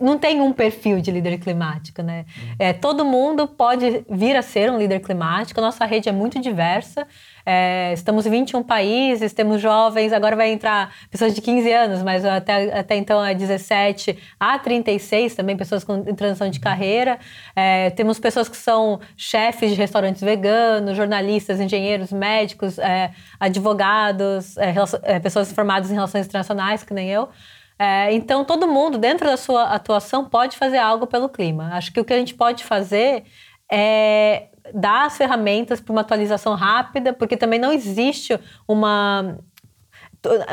não 0.00 0.18
tem 0.18 0.40
um 0.40 0.50
perfil 0.50 1.02
de 1.02 1.10
líder 1.10 1.36
climático, 1.36 2.00
né? 2.00 2.24
É, 2.58 2.72
todo 2.72 3.04
mundo 3.04 3.46
pode 3.46 4.02
vir 4.08 4.34
a 4.34 4.40
ser 4.40 4.70
um 4.70 4.78
líder 4.78 5.00
climático, 5.00 5.60
a 5.60 5.62
nossa 5.62 5.84
rede 5.84 6.08
é 6.08 6.12
muito 6.12 6.40
diversa. 6.40 7.06
É, 7.50 7.94
estamos 7.94 8.26
em 8.26 8.30
21 8.30 8.62
países, 8.62 9.32
temos 9.32 9.58
jovens, 9.58 10.12
agora 10.12 10.36
vai 10.36 10.52
entrar 10.52 10.94
pessoas 11.10 11.34
de 11.34 11.40
15 11.40 11.72
anos, 11.72 12.02
mas 12.02 12.22
até, 12.22 12.78
até 12.78 12.94
então 12.94 13.24
é 13.24 13.34
17 13.34 14.18
a 14.38 14.58
36 14.58 15.34
também, 15.34 15.56
pessoas 15.56 15.82
com 15.82 16.04
transição 16.14 16.50
de 16.50 16.60
carreira. 16.60 17.18
É, 17.56 17.88
temos 17.88 18.18
pessoas 18.18 18.50
que 18.50 18.56
são 18.58 19.00
chefes 19.16 19.70
de 19.70 19.76
restaurantes 19.76 20.20
veganos, 20.20 20.94
jornalistas, 20.94 21.58
engenheiros, 21.58 22.12
médicos, 22.12 22.78
é, 22.78 23.12
advogados, 23.40 24.58
é, 24.58 24.74
é, 25.04 25.18
pessoas 25.18 25.50
formadas 25.50 25.90
em 25.90 25.94
relações 25.94 26.26
internacionais, 26.26 26.84
que 26.84 26.92
nem 26.92 27.08
eu. 27.08 27.30
É, 27.78 28.12
então, 28.12 28.44
todo 28.44 28.68
mundo, 28.68 28.98
dentro 28.98 29.26
da 29.26 29.38
sua 29.38 29.70
atuação, 29.70 30.28
pode 30.28 30.54
fazer 30.58 30.76
algo 30.76 31.06
pelo 31.06 31.30
clima. 31.30 31.70
Acho 31.72 31.94
que 31.94 32.00
o 32.00 32.04
que 32.04 32.12
a 32.12 32.18
gente 32.18 32.34
pode 32.34 32.62
fazer 32.62 33.24
é 33.70 34.48
dar 34.74 35.06
as 35.06 35.16
ferramentas 35.16 35.80
para 35.80 35.92
uma 35.92 36.02
atualização 36.02 36.54
rápida, 36.54 37.12
porque 37.12 37.36
também 37.36 37.58
não 37.58 37.72
existe 37.72 38.38
uma 38.66 39.38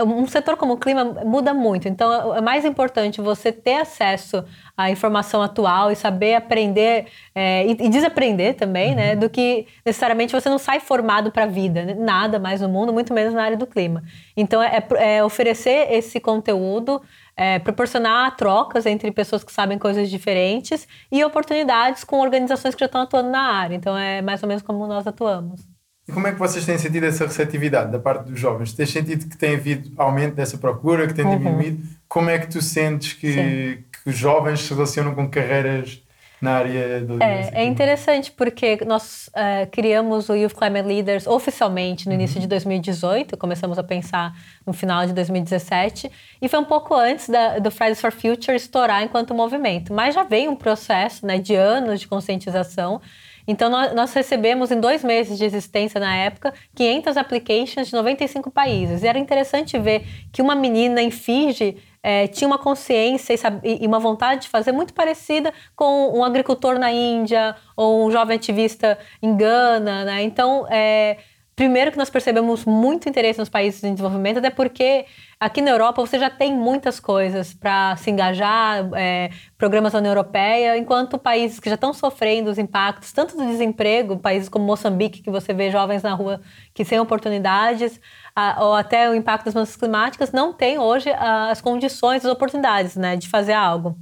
um 0.06 0.28
setor 0.28 0.58
como 0.58 0.74
o 0.74 0.78
clima 0.78 1.04
muda 1.04 1.52
muito, 1.52 1.88
então 1.88 2.36
é 2.36 2.42
mais 2.42 2.64
importante 2.66 3.20
você 3.20 3.52
ter 3.52 3.78
acesso 3.78 4.44
à 4.78 4.92
informação 4.92 5.42
atual 5.42 5.92
e 5.92 5.96
saber 5.96 6.36
aprender 6.36 7.08
é, 7.34 7.66
e, 7.66 7.72
e, 7.72 7.90
desaprender 7.90 8.56
também, 8.56 8.94
né, 8.94 9.02
uhum. 9.02 9.10
né? 9.10 9.16
Do 9.16 9.30
que 9.30 9.66
necessariamente 9.84 10.34
você 10.34 10.50
não 10.50 10.60
sai 10.60 10.80
formado 10.80 11.32
para 11.32 11.44
a 11.44 11.48
vida, 11.48 11.84
né, 11.84 11.96
nada 11.96 12.38
mais 12.38 12.62
no 12.62 12.70
mundo, 12.70 12.94
muito 12.94 13.12
menos 13.12 13.34
na 13.34 13.44
área 13.44 13.58
do 13.58 13.66
clima. 13.66 14.04
Então 14.38 14.62
é, 14.62 14.86
é 14.98 15.24
oferecer 15.24 15.92
esse 15.92 16.20
conteúdo 16.20 17.02
é, 17.38 17.60
proporcionar 17.60 18.36
trocas 18.36 18.86
entre 18.86 19.12
pessoas 19.12 19.44
que 19.44 19.52
sabem 19.52 19.78
coisas 19.78 20.10
diferentes 20.10 20.88
e 21.12 21.24
oportunidades 21.24 22.04
com 22.04 22.20
organizações 22.20 22.74
que 22.74 22.80
já 22.80 22.86
estão 22.86 23.02
atuando 23.02 23.30
na 23.30 23.42
área. 23.42 23.76
Então, 23.76 23.98
é 23.98 24.22
mais 24.22 24.42
ou 24.42 24.48
menos 24.48 24.64
como 24.64 24.88
nós 24.88 25.06
atuamos. 25.06 25.62
E 26.08 26.12
como 26.12 26.28
é 26.28 26.32
que 26.32 26.40
vocês 26.40 26.66
têm 26.66 26.78
sentido 26.78 27.06
essa 27.06 27.26
receptividade 27.26 27.92
da 27.92 28.00
parte 28.00 28.30
dos 28.30 28.40
jovens? 28.40 28.74
Tens 28.74 28.92
sentido 28.92 29.28
que 29.28 29.38
tem 29.38 29.56
havido 29.56 29.92
aumento 29.98 30.36
dessa 30.36 30.58
procura, 30.58 31.08
que 31.08 31.14
tem 31.14 31.26
uhum. 31.26 31.38
diminuído? 31.38 31.84
Como 32.08 32.30
é 32.30 32.38
que 32.38 32.48
tu 32.48 32.62
sentes 32.62 33.14
que, 33.14 33.84
que 34.04 34.10
os 34.10 34.16
jovens 34.16 34.62
se 34.62 34.74
relacionam 34.74 35.16
com 35.16 35.28
carreiras 35.28 36.05
na 36.46 36.58
área 36.58 37.02
do 37.02 37.22
é, 37.22 37.50
é 37.54 37.66
interessante 37.66 38.32
porque 38.32 38.80
nós 38.86 39.30
uh, 39.30 39.70
criamos 39.72 40.30
o 40.30 40.36
Youth 40.36 40.54
Climate 40.54 40.88
Leaders 40.88 41.28
oficialmente 41.28 42.06
no 42.06 42.14
uhum. 42.14 42.20
início 42.20 42.40
de 42.40 42.48
2018, 42.48 43.36
começamos 43.36 43.78
a 43.78 43.84
pensar 43.84 44.34
no 44.66 44.72
final 44.72 45.06
de 45.06 45.14
2017 45.14 46.12
e 46.42 46.48
foi 46.48 46.60
um 46.60 46.66
pouco 46.66 46.94
antes 46.94 47.28
da, 47.28 47.60
do 47.60 47.72
Fridays 47.72 48.00
for 48.00 48.12
Future 48.12 48.56
estourar 48.56 49.04
enquanto 49.04 49.34
movimento, 49.34 49.94
mas 49.94 50.14
já 50.14 50.24
veio 50.24 50.52
um 50.52 50.56
processo 50.56 51.26
né, 51.26 51.40
de 51.40 51.56
anos 51.56 52.00
de 52.00 52.08
conscientização 52.08 53.02
então, 53.48 53.70
nós, 53.70 54.14
recebemos 54.14 54.72
em 54.72 54.80
dois 54.80 55.04
meses 55.04 55.38
de 55.38 55.46
existência 55.46 56.00
na 56.00 56.16
época 56.16 56.54
500 56.76 57.18
applications 57.18 57.88
de 57.88 57.94
95 57.94 58.50
países. 58.50 59.04
E 59.04 59.08
era 59.08 59.20
interessante 59.20 59.78
ver 59.78 60.06
que 60.32 60.42
uma 60.42 60.56
menina 60.56 61.02
em 61.02 61.12
Fiji 61.12 61.78
é, 62.02 62.28
tinha 62.28 62.48
uma 62.48 62.58
consciência 62.58 63.34
e, 63.64 63.84
e, 63.84 63.88
uma 63.88 64.00
vontade 64.00 64.44
de 64.44 64.50
fazer 64.50 64.72
muito 64.72 64.94
parecida 64.94 65.54
com 65.76 66.18
um 66.18 66.24
agricultor 66.24 66.78
na 66.78 66.92
Índia 66.92 67.56
ou 67.76 68.06
um 68.06 68.12
jovem 68.12 68.36
ativista 68.36 68.98
em 69.22 69.36
Gana, 69.36 70.06
né? 70.06 70.24
Então, 70.24 70.68
é, 70.70 71.18
primeiro 71.56 71.92
que 71.92 71.98
nós 71.98 72.10
percebemos 72.10 72.66
muito 72.66 73.08
interesse 73.08 73.40
nos 73.40 73.48
países 73.48 73.84
em 73.84 73.94
desenvolvimento, 73.94 74.40
até 74.40 74.50
porque 74.50 75.06
aqui 75.40 75.62
na 75.62 75.72
Europa 75.72 76.06
você 76.06 76.20
já 76.20 76.30
tem 76.30 76.54
muitas 76.54 77.00
coisas 77.00 77.54
para 77.54 77.96
se 77.96 78.12
engajar, 78.12 78.90
é, 78.94 79.30
programas 79.58 79.94
da 79.94 80.00
União 80.00 80.12
Europeia, 80.12 80.78
enquanto 80.78 81.18
países 81.18 81.60
que 81.60 81.70
já 81.70 81.76
estão 81.76 81.94
sofrendo 81.94 82.50
os 82.50 82.58
impactos, 82.58 83.14
tanto 83.14 83.38
do 83.38 83.46
desemprego, 83.46 84.18
países 84.18 84.50
como 84.50 84.66
Moçambique, 84.66 85.22
que 85.22 85.32
você 85.32 85.54
vê 85.54 85.72
jovens 85.72 86.04
na 86.04 86.14
rua 86.14 86.42
que 86.74 86.84
sem 86.84 87.00
oportunidades, 87.00 88.02
a, 88.36 88.66
ou 88.66 88.74
até 88.74 89.10
o 89.10 89.16
impacto 89.16 89.46
das 89.46 89.54
mudanças 89.54 89.78
climáticas, 89.78 90.34
não 90.34 90.52
tem 90.52 90.78
hoje 90.78 91.10
a, 91.12 91.52
as 91.52 91.62
condições, 91.62 92.26
as 92.26 92.32
oportunidades 92.32 92.98
né, 92.98 93.16
de 93.16 93.30
fazer 93.30 93.54
algo. 93.54 93.98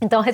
Então 0.00 0.20
a 0.20 0.24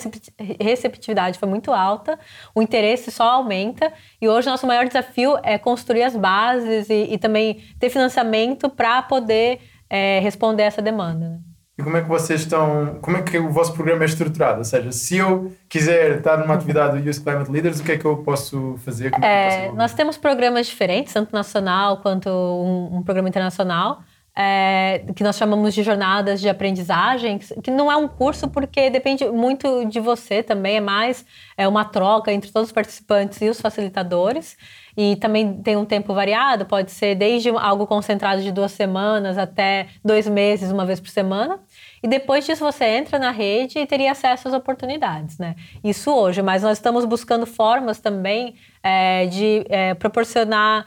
receptividade 0.62 1.38
foi 1.38 1.48
muito 1.48 1.72
alta, 1.72 2.18
o 2.54 2.60
interesse 2.60 3.10
só 3.10 3.24
aumenta 3.24 3.92
e 4.20 4.28
hoje 4.28 4.48
nosso 4.48 4.66
maior 4.66 4.86
desafio 4.86 5.38
é 5.42 5.56
construir 5.56 6.02
as 6.02 6.14
bases 6.14 6.90
e, 6.90 7.14
e 7.14 7.18
também 7.18 7.62
ter 7.78 7.88
financiamento 7.88 8.68
para 8.68 9.02
poder 9.02 9.60
é, 9.88 10.18
responder 10.20 10.64
essa 10.64 10.82
demanda. 10.82 11.28
Né? 11.30 11.38
E 11.76 11.82
como 11.82 11.96
é 11.96 12.02
que 12.02 12.08
vocês 12.08 12.42
estão, 12.42 12.98
como 13.02 13.16
é 13.16 13.22
que 13.22 13.36
o 13.36 13.50
vosso 13.50 13.72
programa 13.72 14.04
é 14.04 14.06
estruturado? 14.06 14.58
Ou 14.58 14.64
seja, 14.64 14.92
se 14.92 15.16
eu 15.16 15.52
quiser 15.68 16.18
estar 16.18 16.36
numa 16.36 16.54
atividade 16.54 17.00
do 17.00 17.04
Youth 17.04 17.24
Climate 17.24 17.50
Leaders, 17.50 17.80
o 17.80 17.84
que 17.84 17.92
é 17.92 17.98
que 17.98 18.04
eu 18.04 18.18
posso 18.18 18.76
fazer? 18.84 19.12
É, 19.20 19.64
posso 19.64 19.76
nós 19.76 19.92
temos 19.92 20.16
programas 20.16 20.68
diferentes, 20.68 21.12
tanto 21.12 21.32
nacional 21.32 21.96
quanto 21.96 22.28
um, 22.28 22.98
um 22.98 23.02
programa 23.02 23.28
internacional. 23.28 24.02
É, 24.36 25.04
que 25.14 25.22
nós 25.22 25.36
chamamos 25.36 25.72
de 25.74 25.84
jornadas 25.84 26.40
de 26.40 26.48
aprendizagem, 26.48 27.38
que 27.38 27.70
não 27.70 27.90
é 27.90 27.96
um 27.96 28.08
curso 28.08 28.48
porque 28.48 28.90
depende 28.90 29.24
muito 29.26 29.84
de 29.84 30.00
você 30.00 30.42
também, 30.42 30.78
é 30.78 30.80
mais 30.80 31.24
é 31.56 31.68
uma 31.68 31.84
troca 31.84 32.32
entre 32.32 32.50
todos 32.50 32.68
os 32.68 32.72
participantes 32.72 33.40
e 33.40 33.48
os 33.48 33.60
facilitadores. 33.60 34.56
E 34.96 35.16
também 35.16 35.60
tem 35.60 35.76
um 35.76 35.84
tempo 35.84 36.14
variado, 36.14 36.66
pode 36.66 36.92
ser 36.92 37.16
desde 37.16 37.50
algo 37.50 37.84
concentrado 37.86 38.40
de 38.42 38.52
duas 38.52 38.70
semanas 38.70 39.36
até 39.36 39.88
dois 40.04 40.28
meses, 40.28 40.70
uma 40.70 40.86
vez 40.86 41.00
por 41.00 41.08
semana. 41.08 41.58
E 42.00 42.06
depois 42.06 42.46
disso 42.46 42.64
você 42.64 42.84
entra 42.84 43.18
na 43.18 43.32
rede 43.32 43.78
e 43.78 43.86
teria 43.86 44.12
acesso 44.12 44.46
às 44.46 44.54
oportunidades, 44.54 45.36
né? 45.38 45.56
Isso 45.82 46.12
hoje, 46.12 46.42
mas 46.42 46.62
nós 46.62 46.78
estamos 46.78 47.04
buscando 47.04 47.44
formas 47.44 47.98
também 47.98 48.54
é, 48.82 49.26
de 49.26 49.64
é, 49.68 49.94
proporcionar 49.94 50.84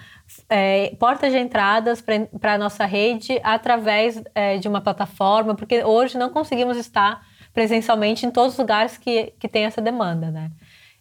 é, 0.50 0.96
portas 1.00 1.31
de 1.31 1.39
entradas 1.39 2.01
para 2.01 2.53
a 2.53 2.57
nossa 2.57 2.86
rede 2.86 3.39
através 3.43 4.22
é, 4.36 4.57
de 4.57 4.67
uma 4.67 4.81
plataforma, 4.81 5.55
porque 5.55 5.84
hoje 5.84 6.17
não 6.17 6.29
conseguimos 6.29 6.77
estar 6.77 7.25
presencialmente 7.53 8.25
em 8.25 8.31
todos 8.31 8.53
os 8.53 8.60
lugares 8.60 8.98
que, 8.98 9.34
que 9.39 9.48
tem 9.48 9.65
essa 9.65 9.81
demanda, 9.81 10.29
né? 10.29 10.51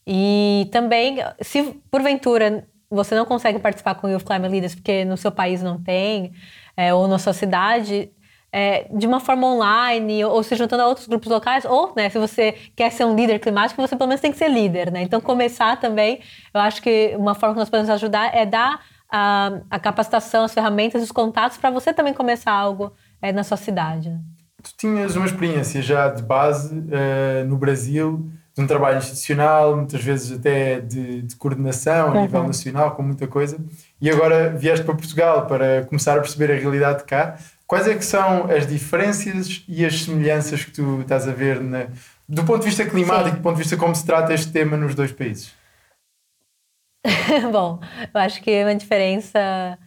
E 0.06 0.68
também, 0.70 1.18
se 1.40 1.62
porventura 1.90 2.66
você 2.88 3.14
não 3.14 3.24
consegue 3.24 3.58
participar 3.58 3.96
com 3.96 4.06
o 4.06 4.10
Youth 4.10 4.24
Climate 4.24 4.52
Leaders 4.52 4.74
porque 4.74 5.04
no 5.04 5.16
seu 5.16 5.32
país 5.32 5.62
não 5.62 5.82
tem, 5.82 6.32
é, 6.76 6.94
ou 6.94 7.08
na 7.08 7.18
sua 7.18 7.32
cidade, 7.32 8.10
é, 8.52 8.86
de 8.90 9.06
uma 9.06 9.20
forma 9.20 9.46
online, 9.46 10.24
ou, 10.24 10.32
ou, 10.32 10.42
se 10.42 10.54
juntando 10.54 10.82
a 10.82 10.86
outros 10.86 11.06
grupos 11.06 11.28
locais, 11.28 11.64
ou, 11.64 11.92
né, 11.96 12.08
se 12.08 12.18
você 12.18 12.52
quer 12.74 12.90
ser 12.90 13.04
um 13.04 13.14
líder 13.14 13.40
climático, 13.40 13.80
você 13.82 13.96
pelo 13.96 14.08
menos 14.08 14.20
tem 14.20 14.30
que 14.30 14.38
ser 14.38 14.48
líder, 14.48 14.90
né? 14.90 15.02
Então, 15.02 15.20
começar 15.20 15.78
também, 15.80 16.20
eu 16.54 16.60
acho 16.60 16.80
que 16.80 17.14
uma 17.18 17.34
forma 17.34 17.54
que 17.54 17.60
nós 17.60 17.68
podemos 17.68 17.90
ajudar 17.90 18.34
é 18.34 18.46
dar 18.46 18.80
a, 19.10 19.60
a 19.70 19.78
capacitação, 19.78 20.44
as 20.44 20.52
ferramentas, 20.52 21.02
os 21.02 21.12
contatos 21.12 21.58
para 21.58 21.70
você 21.70 21.92
também 21.92 22.14
começar 22.14 22.52
algo 22.52 22.92
é, 23.20 23.32
na 23.32 23.44
sua 23.44 23.56
cidade. 23.56 24.16
Tu 24.62 24.70
tinhas 24.76 25.14
uma 25.16 25.26
experiência 25.26 25.80
já 25.80 26.08
de 26.08 26.22
base 26.22 26.74
uh, 26.74 27.46
no 27.46 27.56
Brasil, 27.56 28.28
de 28.54 28.62
um 28.62 28.66
trabalho 28.66 28.98
institucional, 28.98 29.76
muitas 29.76 30.02
vezes 30.02 30.38
até 30.38 30.80
de, 30.80 31.22
de 31.22 31.36
coordenação 31.36 32.08
a 32.08 32.12
uhum. 32.14 32.22
nível 32.22 32.42
nacional, 32.44 32.92
com 32.92 33.02
muita 33.02 33.26
coisa, 33.26 33.58
e 34.00 34.10
agora 34.10 34.50
vieste 34.50 34.84
para 34.84 34.94
Portugal 34.94 35.46
para 35.46 35.84
começar 35.84 36.16
a 36.16 36.20
perceber 36.20 36.50
a 36.50 36.56
realidade 36.56 37.00
de 37.00 37.04
cá. 37.04 37.36
Quais 37.66 37.86
é 37.86 37.94
que 37.94 38.04
são 38.04 38.50
as 38.50 38.66
diferenças 38.66 39.64
e 39.68 39.84
as 39.84 40.02
semelhanças 40.02 40.64
que 40.64 40.70
tu 40.70 41.00
estás 41.02 41.28
a 41.28 41.32
ver 41.32 41.60
na, 41.60 41.86
do 42.28 42.44
ponto 42.44 42.60
de 42.60 42.66
vista 42.66 42.84
climático, 42.84 43.30
Sim. 43.30 43.36
do 43.36 43.42
ponto 43.42 43.56
de 43.56 43.62
vista 43.62 43.76
como 43.76 43.94
se 43.94 44.04
trata 44.06 44.32
este 44.32 44.50
tema 44.50 44.76
nos 44.76 44.94
dois 44.94 45.12
países? 45.12 45.52
Bom, 47.52 47.80
eu 48.12 48.20
acho 48.20 48.42
que 48.42 48.62
uma 48.62 48.74
diferença 48.74 49.78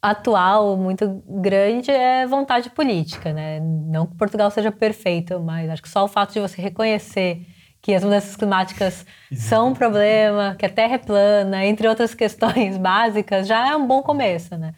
atual 0.00 0.76
muito 0.76 1.22
grande 1.26 1.90
é 1.90 2.26
vontade 2.26 2.70
política, 2.70 3.32
né? 3.32 3.60
Não 3.60 4.06
que 4.06 4.16
Portugal 4.16 4.50
seja 4.50 4.70
perfeito, 4.70 5.40
mas 5.40 5.70
acho 5.70 5.82
que 5.82 5.88
só 5.88 6.04
o 6.04 6.08
fato 6.08 6.32
de 6.32 6.40
você 6.40 6.60
reconhecer 6.60 7.46
que 7.82 7.94
as 7.94 8.02
mudanças 8.02 8.34
climáticas 8.36 9.06
são 9.32 9.68
um 9.68 9.74
problema, 9.74 10.56
que 10.58 10.66
a 10.66 10.68
Terra 10.68 10.94
é 10.94 10.98
plana, 10.98 11.64
entre 11.64 11.86
outras 11.86 12.14
questões 12.14 12.76
básicas, 12.78 13.46
já 13.46 13.68
é 13.68 13.76
um 13.76 13.86
bom 13.86 14.02
começo, 14.02 14.56
né? 14.56 14.74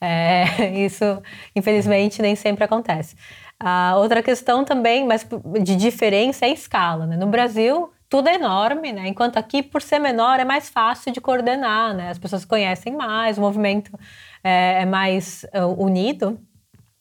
É, 0.00 0.44
isso, 0.84 1.22
infelizmente, 1.54 2.22
nem 2.22 2.34
sempre 2.34 2.64
acontece. 2.64 3.16
A 3.58 3.96
outra 3.96 4.22
questão 4.22 4.64
também, 4.64 5.06
mas 5.06 5.26
de 5.62 5.76
diferença, 5.76 6.44
é 6.44 6.48
a 6.48 6.52
escala. 6.52 7.06
Né? 7.06 7.16
No 7.16 7.28
Brasil, 7.28 7.92
tudo 8.12 8.28
é 8.28 8.34
enorme, 8.34 8.92
né? 8.92 9.08
Enquanto 9.08 9.38
aqui, 9.38 9.62
por 9.62 9.80
ser 9.80 9.98
menor, 9.98 10.38
é 10.38 10.44
mais 10.44 10.68
fácil 10.68 11.10
de 11.10 11.18
coordenar, 11.18 11.94
né? 11.94 12.10
As 12.10 12.18
pessoas 12.18 12.44
conhecem 12.44 12.94
mais, 12.94 13.38
o 13.38 13.40
movimento 13.40 13.98
é, 14.44 14.82
é 14.82 14.84
mais 14.84 15.46
uh, 15.54 15.82
unido. 15.82 16.38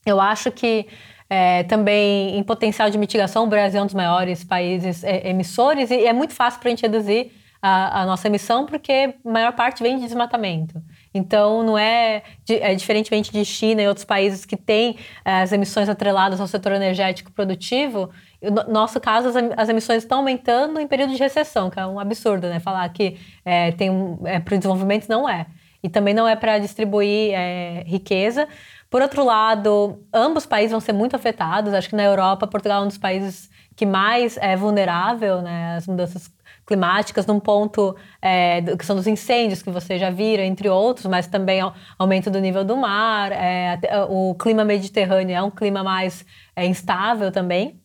Eu 0.06 0.22
acho 0.22 0.50
que 0.54 0.88
é, 1.30 1.64
também 1.64 2.38
em 2.38 2.44
potencial 2.44 2.90
de 2.90 2.98
mitigação, 2.98 3.44
o 3.44 3.48
Brasil 3.48 3.82
é 3.82 3.84
um 3.84 3.88
dos 3.88 3.94
maiores 3.94 4.46
países 4.46 5.04
é, 5.04 5.28
emissores 5.30 5.92
e 5.92 6.06
é 6.06 6.14
muito 6.14 6.34
fácil 6.34 6.62
para 6.62 6.70
a 6.70 6.72
gente 6.72 6.84
reduzir 6.84 7.34
a, 7.62 8.04
a, 8.04 8.06
nossa 8.06 8.28
emissão 8.28 8.66
porque 8.66 9.14
a 9.26 9.30
maior 9.30 9.52
parte 9.52 9.84
vem 9.84 9.98
de 9.98 10.04
desmatamento. 10.04 10.82
Então, 11.14 11.62
não 11.64 11.78
é, 11.78 12.24
é 12.48 12.74
diferentemente 12.74 13.32
de 13.32 13.44
China 13.44 13.82
e 13.82 13.88
outros 13.88 14.06
países 14.06 14.46
que 14.46 14.56
têm 14.56 14.98
é, 15.26 15.42
as 15.42 15.52
emissões 15.52 15.90
atreladas 15.90 16.40
ao 16.40 16.48
setor 16.48 16.72
energético 16.72 17.32
produtivo, 17.32 18.10
no 18.42 18.74
nosso 18.74 19.00
caso, 19.00 19.30
as, 19.56 19.70
emissões 19.70 20.04
estão 20.04 20.20
aumentando 20.20 20.80
em 20.80 20.88
período 20.88 21.14
de 21.14 21.20
recessão, 21.20 21.70
que 21.70 21.80
é 21.80 21.86
um 21.86 22.00
absurdo, 22.00 22.48
né? 22.48 22.60
Falar 22.60 22.90
que 22.90 23.18
é, 23.46 23.72
tem 23.74 23.92
é, 24.26 24.40
para 24.40 24.56
o 24.56 24.58
desenvolvimento 24.58 25.08
não 25.08 25.30
é. 25.30 25.46
E 25.84 25.90
também 25.90 26.14
não 26.14 26.28
é 26.28 26.36
para 26.36 26.58
distribuir 26.58 27.34
é, 27.34 27.84
riqueza. 27.86 28.48
Por 28.90 29.02
outro 29.02 29.24
lado, 29.24 30.04
ambos 30.14 30.46
países 30.46 30.72
vão 30.72 30.80
ser 30.80 30.94
muito 30.94 31.16
afetados. 31.16 31.74
Acho 31.74 31.90
que 31.90 31.96
na 31.96 32.04
Europa, 32.04 32.48
Portugal 32.48 32.82
é 32.82 32.86
um 32.86 32.88
dos 32.88 32.98
países 32.98 33.50
que 33.76 33.86
mais 33.86 34.38
é 34.38 34.56
vulnerável 34.56 35.42
né, 35.42 35.76
às 35.76 35.88
mudanças 35.88 36.32
climáticas, 36.72 37.26
num 37.26 37.40
ponto 37.40 37.98
é, 38.22 38.62
que 38.78 38.86
são 38.86 38.96
dos 38.96 39.06
incêndios 39.06 39.62
que 39.62 39.70
você 39.70 39.98
já 39.98 40.10
viram, 40.10 40.42
entre 40.42 40.70
outros, 40.70 41.06
mas 41.06 41.28
também 41.28 41.60
aumento 42.00 42.32
do 42.32 42.40
nível 42.40 42.64
do 42.64 42.78
mar. 42.78 43.34
É, 43.34 43.78
o 44.08 44.34
clima 44.36 44.64
mediterrâneo 44.64 45.36
é 45.36 45.44
um 45.44 45.52
clima 45.52 45.84
mais 45.84 46.26
é, 46.56 46.66
instável 46.66 47.30
também. 47.30 47.82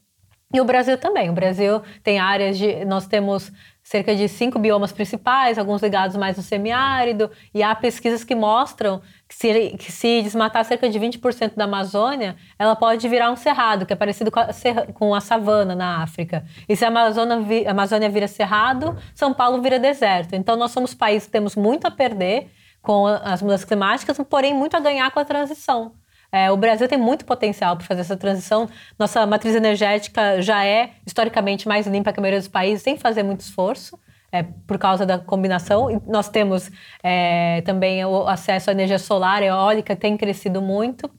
E 0.54 0.60
o 0.60 0.64
Brasil 0.64 0.96
também. 0.96 1.28
O 1.28 1.32
Brasil 1.32 1.82
tem 2.04 2.20
áreas 2.20 2.56
de. 2.56 2.84
Nós 2.84 3.08
temos 3.08 3.50
cerca 3.82 4.14
de 4.14 4.28
cinco 4.28 4.58
biomas 4.60 4.92
principais, 4.92 5.58
alguns 5.58 5.82
ligados 5.82 6.16
mais 6.16 6.36
no 6.36 6.42
semiárido, 6.42 7.28
e 7.52 7.62
há 7.62 7.74
pesquisas 7.74 8.22
que 8.22 8.34
mostram 8.34 9.02
que 9.28 9.34
se, 9.34 9.70
que 9.76 9.90
se 9.90 10.22
desmatar 10.22 10.64
cerca 10.64 10.88
de 10.88 10.98
20% 11.00 11.54
da 11.56 11.64
Amazônia, 11.64 12.36
ela 12.58 12.76
pode 12.76 13.08
virar 13.08 13.30
um 13.30 13.36
cerrado, 13.36 13.84
que 13.84 13.92
é 13.92 13.96
parecido 13.96 14.30
com 14.30 14.38
a, 14.38 14.48
com 14.94 15.14
a 15.14 15.20
savana 15.20 15.74
na 15.74 16.02
África. 16.02 16.44
E 16.68 16.76
se 16.76 16.84
a 16.84 16.88
Amazônia, 16.88 17.36
a 17.66 17.70
Amazônia 17.70 18.08
vira 18.08 18.28
cerrado, 18.28 18.96
São 19.14 19.34
Paulo 19.34 19.60
vira 19.60 19.78
deserto. 19.78 20.34
Então, 20.34 20.56
nós 20.56 20.70
somos 20.70 20.94
países 20.94 21.26
que 21.26 21.32
temos 21.32 21.56
muito 21.56 21.86
a 21.86 21.90
perder 21.90 22.50
com 22.80 23.06
as 23.06 23.42
mudanças 23.42 23.64
climáticas, 23.64 24.16
porém 24.30 24.54
muito 24.54 24.76
a 24.76 24.80
ganhar 24.80 25.10
com 25.10 25.18
a 25.18 25.24
transição. 25.24 25.92
É, 26.30 26.50
o 26.50 26.56
Brasil 26.56 26.86
tem 26.86 26.98
muito 26.98 27.24
potencial 27.24 27.76
para 27.76 27.86
fazer 27.86 28.02
essa 28.02 28.16
transição. 28.16 28.68
Nossa 28.98 29.26
matriz 29.26 29.54
energética 29.54 30.40
já 30.40 30.64
é 30.64 30.90
historicamente 31.04 31.66
mais 31.66 31.86
limpa 31.86 32.12
que 32.12 32.20
a 32.20 32.22
maioria 32.22 32.38
dos 32.38 32.48
países, 32.48 32.82
sem 32.82 32.96
fazer 32.96 33.22
muito 33.22 33.40
esforço. 33.40 33.98
É, 34.36 34.46
por 34.66 34.78
causa 34.78 35.06
da 35.06 35.18
combinação. 35.18 35.90
E 35.90 36.00
nós 36.06 36.28
temos 36.28 36.70
é, 37.02 37.62
também 37.62 38.04
o 38.04 38.26
acesso 38.28 38.70
à 38.70 38.72
energia 38.72 38.98
solar, 38.98 39.42
eólica 39.42 39.96
tem 39.96 40.16
crescido 40.16 40.60
muito. 40.60 41.10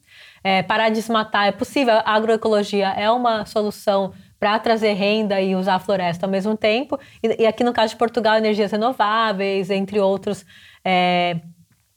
É, 0.44 0.62
parar 0.62 0.90
de 0.90 0.96
desmatar 0.96 1.48
é 1.48 1.52
possível, 1.52 1.96
a 1.96 2.14
agroecologia 2.14 2.90
é 2.90 3.10
uma 3.10 3.46
solução 3.46 4.14
para 4.40 4.58
trazer 4.60 4.94
renda 4.94 5.42
e 5.42 5.56
usar 5.56 5.76
a 5.76 5.80
floresta 5.80 6.26
ao 6.26 6.32
mesmo 6.32 6.56
tempo. 6.56 7.00
E, 7.24 7.44
e, 7.44 7.48
aqui 7.48 7.64
no 7.64 7.74
caso 7.74 7.94
de 7.94 7.98
Portugal, 7.98 8.38
energias 8.38 8.72
renováveis, 8.72 9.70
entre 9.72 10.00
outros 10.00 10.46
é, 10.86 11.40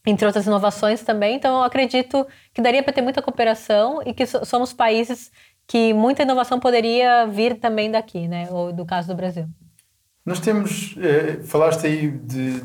entre 0.06 0.24
outras 0.24 0.46
inovações 0.46 1.02
também. 1.02 1.36
Então, 1.36 1.58
eu 1.58 1.62
acredito 1.62 2.26
que 2.54 2.62
daria 2.62 2.82
para 2.82 2.92
ter 2.92 3.02
muita 3.02 3.20
cooperação 3.20 4.00
e 4.06 4.14
que 4.14 4.26
somos 4.26 4.72
países 4.72 5.30
que 5.66 5.92
muita 5.92 6.22
inovação 6.22 6.58
poderia 6.58 7.26
vir 7.26 7.60
também 7.60 7.90
daqui, 7.90 8.26
né? 8.26 8.48
Ou 8.50 8.72
do 8.72 8.86
caso 8.86 9.08
do 9.08 9.14
Brasil. 9.14 9.46
Nós 10.24 10.40
temos, 10.40 10.96
eh, 10.98 11.40
falaste 11.44 11.86
aí 11.86 12.10
de 12.10 12.62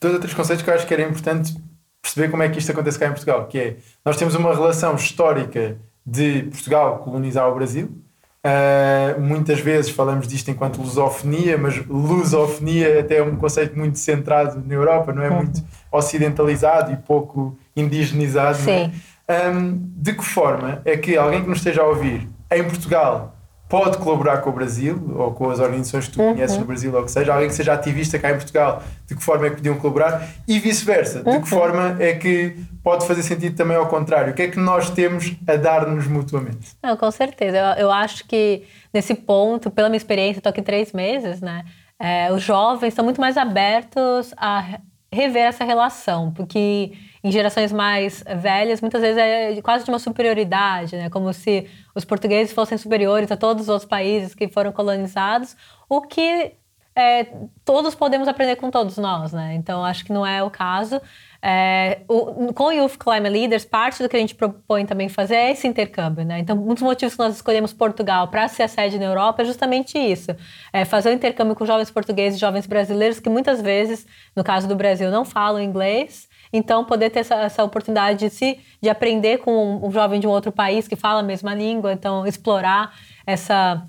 dois 0.00 0.14
ou 0.14 0.20
três 0.20 0.34
conceitos 0.34 0.64
que 0.64 0.70
eu 0.70 0.74
acho 0.74 0.86
que 0.86 0.94
era 0.94 1.02
importante 1.02 1.54
perceber 2.00 2.30
como 2.30 2.42
é 2.42 2.48
que 2.48 2.58
isto 2.58 2.70
acontece 2.70 2.98
cá 2.98 3.06
em 3.06 3.10
Portugal, 3.10 3.46
que 3.46 3.58
é, 3.58 3.76
nós 4.04 4.16
temos 4.16 4.34
uma 4.34 4.54
relação 4.54 4.94
histórica 4.94 5.78
de 6.04 6.42
Portugal 6.44 6.98
colonizar 6.98 7.48
o 7.48 7.54
Brasil, 7.54 8.04
Uh, 8.44 9.18
muitas 9.18 9.58
vezes 9.58 9.90
falamos 9.90 10.28
disto 10.28 10.50
enquanto 10.50 10.76
lusofonia, 10.76 11.56
mas 11.56 11.78
lusofonia 11.86 13.00
até 13.00 13.16
é 13.16 13.22
um 13.22 13.36
conceito 13.36 13.74
muito 13.74 13.98
centrado 13.98 14.62
na 14.66 14.74
Europa, 14.74 15.14
não 15.14 15.22
é 15.22 15.30
uhum. 15.30 15.36
muito 15.36 15.64
ocidentalizado 15.90 16.92
e 16.92 16.96
pouco 16.98 17.56
indigenizado. 17.74 18.58
É? 18.68 18.88
Sim. 18.88 18.92
É? 19.26 19.48
Um, 19.48 19.90
de 19.96 20.12
que 20.12 20.22
forma 20.22 20.82
é 20.84 20.94
que 20.94 21.16
alguém 21.16 21.42
que 21.42 21.48
nos 21.48 21.56
esteja 21.56 21.80
a 21.80 21.86
ouvir 21.86 22.28
em 22.50 22.64
Portugal 22.64 23.33
pode 23.74 23.98
colaborar 23.98 24.38
com 24.38 24.50
o 24.50 24.52
Brasil 24.52 25.16
ou 25.16 25.32
com 25.32 25.50
as 25.50 25.58
organizações 25.58 26.06
que 26.06 26.12
tu 26.12 26.22
uhum. 26.22 26.34
conheces 26.34 26.56
no 26.56 26.64
Brasil 26.64 26.94
ou 26.94 27.02
que 27.02 27.10
seja, 27.10 27.34
alguém 27.34 27.48
que 27.48 27.54
seja 27.56 27.72
ativista 27.72 28.16
cá 28.20 28.30
em 28.30 28.34
Portugal, 28.34 28.80
de 29.04 29.16
que 29.16 29.20
forma 29.20 29.48
é 29.48 29.50
que 29.50 29.56
podiam 29.56 29.76
colaborar 29.76 30.28
e 30.46 30.60
vice-versa, 30.60 31.24
de 31.24 31.28
uhum. 31.28 31.42
que 31.42 31.48
forma 31.48 31.96
é 31.98 32.12
que 32.12 32.56
pode 32.84 33.04
fazer 33.04 33.24
sentido 33.24 33.56
também 33.56 33.76
ao 33.76 33.88
contrário, 33.88 34.30
o 34.30 34.34
que 34.36 34.42
é 34.42 34.48
que 34.48 34.60
nós 34.60 34.90
temos 34.90 35.34
a 35.44 35.56
dar-nos 35.56 36.06
mutuamente? 36.06 36.76
Não, 36.80 36.96
com 36.96 37.10
certeza, 37.10 37.56
eu, 37.56 37.86
eu 37.86 37.90
acho 37.90 38.24
que 38.28 38.62
nesse 38.92 39.12
ponto, 39.12 39.72
pela 39.72 39.88
minha 39.88 39.96
experiência, 39.96 40.38
estou 40.38 40.50
aqui 40.50 40.62
três 40.62 40.92
meses, 40.92 41.40
né, 41.40 41.64
é, 41.98 42.32
os 42.32 42.44
jovens 42.44 42.90
estão 42.90 43.04
muito 43.04 43.20
mais 43.20 43.36
abertos 43.36 44.32
a 44.36 44.78
rever 45.12 45.46
essa 45.46 45.64
relação, 45.64 46.30
porque 46.30 46.92
em 47.24 47.32
gerações 47.32 47.72
mais 47.72 48.22
velhas, 48.36 48.82
muitas 48.82 49.00
vezes 49.00 49.16
é 49.16 49.60
quase 49.62 49.82
de 49.82 49.90
uma 49.90 49.98
superioridade, 49.98 50.94
né? 50.94 51.08
Como 51.08 51.32
se 51.32 51.66
os 51.94 52.04
portugueses 52.04 52.52
fossem 52.52 52.76
superiores 52.76 53.32
a 53.32 53.36
todos 53.36 53.62
os 53.62 53.68
outros 53.70 53.88
países 53.88 54.34
que 54.34 54.46
foram 54.46 54.70
colonizados, 54.70 55.56
o 55.88 56.02
que 56.02 56.52
é, 56.94 57.26
todos 57.64 57.94
podemos 57.94 58.28
aprender 58.28 58.56
com 58.56 58.70
todos 58.70 58.98
nós, 58.98 59.32
né? 59.32 59.54
Então, 59.54 59.82
acho 59.82 60.04
que 60.04 60.12
não 60.12 60.24
é 60.24 60.42
o 60.42 60.50
caso. 60.50 61.00
É, 61.42 62.02
o, 62.06 62.52
com 62.52 62.64
o 62.64 62.72
Youth 62.72 62.96
Climate 62.98 63.30
Leaders, 63.30 63.64
parte 63.64 64.02
do 64.02 64.08
que 64.08 64.16
a 64.16 64.20
gente 64.20 64.34
propõe 64.34 64.86
também 64.86 65.08
fazer 65.08 65.34
é 65.34 65.50
esse 65.50 65.66
intercâmbio, 65.66 66.26
né? 66.26 66.38
Então, 66.38 66.56
um 66.56 66.74
dos 66.74 66.82
motivos 66.82 67.14
que 67.14 67.20
nós 67.20 67.34
escolhemos 67.34 67.72
Portugal 67.72 68.28
para 68.28 68.46
ser 68.48 68.64
a 68.64 68.68
sede 68.68 68.98
na 68.98 69.06
Europa 69.06 69.42
é 69.42 69.44
justamente 69.46 69.98
isso: 69.98 70.36
é 70.72 70.84
fazer 70.84 71.08
o 71.08 71.12
um 71.12 71.14
intercâmbio 71.14 71.56
com 71.56 71.64
jovens 71.64 71.90
portugueses 71.90 72.36
e 72.36 72.40
jovens 72.40 72.66
brasileiros 72.66 73.18
que 73.18 73.30
muitas 73.30 73.62
vezes, 73.62 74.06
no 74.36 74.44
caso 74.44 74.68
do 74.68 74.76
Brasil, 74.76 75.10
não 75.10 75.24
falam 75.24 75.60
inglês. 75.60 76.28
Então, 76.56 76.84
poder 76.84 77.10
ter 77.10 77.18
essa, 77.18 77.34
essa 77.34 77.64
oportunidade 77.64 78.20
de, 78.20 78.30
se, 78.30 78.60
de 78.80 78.88
aprender 78.88 79.38
com 79.38 79.84
um, 79.84 79.90
jovem 79.90 80.20
de 80.20 80.26
um 80.28 80.30
outro 80.30 80.52
país 80.52 80.86
que 80.86 80.94
fala 80.94 81.18
a 81.18 81.22
mesma 81.22 81.52
língua, 81.52 81.92
então, 81.92 82.24
explorar 82.24 82.94
essa 83.26 83.84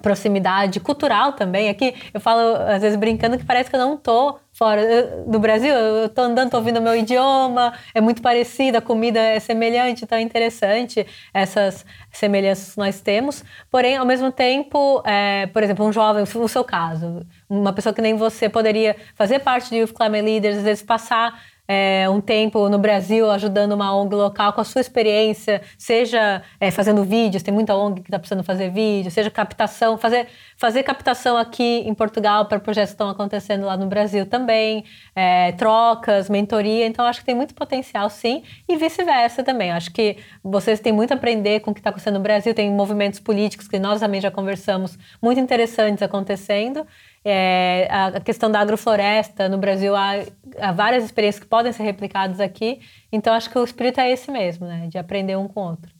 proximidade 0.00 0.80
cultural 0.80 1.34
também. 1.34 1.68
Aqui 1.68 1.94
eu 2.14 2.20
falo, 2.20 2.56
às 2.56 2.80
vezes, 2.80 2.96
brincando, 2.98 3.36
que 3.36 3.44
parece 3.44 3.68
que 3.68 3.76
eu 3.76 3.80
não 3.80 3.94
tô 3.94 4.38
fora 4.52 5.22
do 5.26 5.38
Brasil. 5.38 5.74
Eu 5.74 6.08
tô 6.08 6.22
andando, 6.22 6.50
tô 6.50 6.56
ouvindo 6.56 6.78
o 6.78 6.82
meu 6.82 6.96
idioma, 6.96 7.74
é 7.94 8.00
muito 8.00 8.22
parecido, 8.22 8.78
a 8.78 8.80
comida 8.80 9.20
é 9.20 9.38
semelhante, 9.38 10.04
então 10.04 10.16
é 10.16 10.22
interessante 10.22 11.06
essas 11.34 11.84
semelhanças 12.10 12.72
que 12.72 12.78
nós 12.78 13.02
temos. 13.02 13.44
Porém, 13.70 13.98
ao 13.98 14.06
mesmo 14.06 14.32
tempo, 14.32 15.02
é, 15.04 15.46
por 15.48 15.62
exemplo, 15.62 15.84
um 15.84 15.92
jovem, 15.92 16.24
no 16.34 16.48
seu 16.48 16.64
caso, 16.64 17.20
uma 17.50 17.72
pessoa 17.74 17.92
que 17.92 18.00
nem 18.00 18.14
você 18.14 18.48
poderia 18.48 18.96
fazer 19.14 19.40
parte 19.40 19.68
do 19.68 19.76
Youth 19.76 19.92
Climate 19.92 20.24
Leaders, 20.24 20.56
às 20.56 20.64
vezes 20.64 20.82
passar 20.82 21.38
é, 21.68 22.08
um 22.08 22.18
tempo 22.18 22.70
no 22.70 22.78
Brasil 22.78 23.30
ajudando 23.30 23.72
uma 23.72 23.94
ONG 23.94 24.14
local 24.14 24.54
com 24.54 24.62
a 24.62 24.64
sua 24.64 24.80
experiência, 24.80 25.60
seja 25.76 26.42
é, 26.58 26.70
fazendo 26.70 27.04
vídeos, 27.04 27.42
tem 27.42 27.52
muita 27.52 27.76
ONG 27.76 28.00
que 28.00 28.08
está 28.08 28.18
precisando 28.18 28.42
fazer 28.42 28.70
vídeos, 28.70 29.12
seja 29.12 29.30
captação, 29.30 29.98
fazer, 29.98 30.28
fazer 30.56 30.82
captação 30.82 31.36
aqui 31.36 31.82
em 31.86 31.92
Portugal 31.92 32.46
para 32.46 32.58
projetos 32.58 32.92
que 32.92 32.94
estão 32.94 33.10
acontecendo 33.10 33.66
lá 33.66 33.76
no 33.76 33.86
Brasil 33.86 34.24
também, 34.24 34.82
é, 35.14 35.52
trocas, 35.52 36.30
mentoria. 36.30 36.86
Então, 36.86 37.04
acho 37.04 37.20
que 37.20 37.26
tem 37.26 37.34
muito 37.34 37.54
potencial, 37.54 38.08
sim, 38.08 38.42
e 38.66 38.76
vice-versa 38.76 39.42
também. 39.42 39.70
Acho 39.70 39.92
que 39.92 40.16
vocês 40.42 40.80
têm 40.80 40.92
muito 40.92 41.12
a 41.12 41.16
aprender 41.16 41.60
com 41.60 41.70
o 41.70 41.74
que 41.74 41.80
está 41.80 41.90
acontecendo 41.90 42.14
no 42.14 42.22
Brasil, 42.22 42.54
tem 42.54 42.70
movimentos 42.70 43.20
políticos 43.20 43.68
que 43.68 43.78
nós 43.78 44.00
também 44.00 44.22
já 44.22 44.30
conversamos, 44.30 44.98
muito 45.20 45.38
interessantes 45.38 46.02
acontecendo. 46.02 46.86
É, 47.30 47.88
a 47.90 48.20
questão 48.20 48.50
da 48.50 48.60
agrofloresta, 48.60 49.48
no 49.48 49.58
Brasil 49.58 49.94
há, 49.94 50.22
há, 50.58 50.72
várias 50.72 51.04
experiências 51.04 51.42
que 51.42 51.48
podem 51.48 51.72
ser 51.72 51.82
replicadas 51.82 52.40
aqui, 52.40 52.80
então 53.12 53.34
acho 53.34 53.50
que 53.50 53.58
o 53.58 53.64
espírito 53.64 54.00
é 54.00 54.10
esse 54.10 54.30
mesmo, 54.30 54.66
né? 54.66 54.86
de 54.88 54.96
aprender 54.96 55.36
um 55.36 55.46
com 55.46 55.60
o 55.60 55.64
outro. 55.70 55.92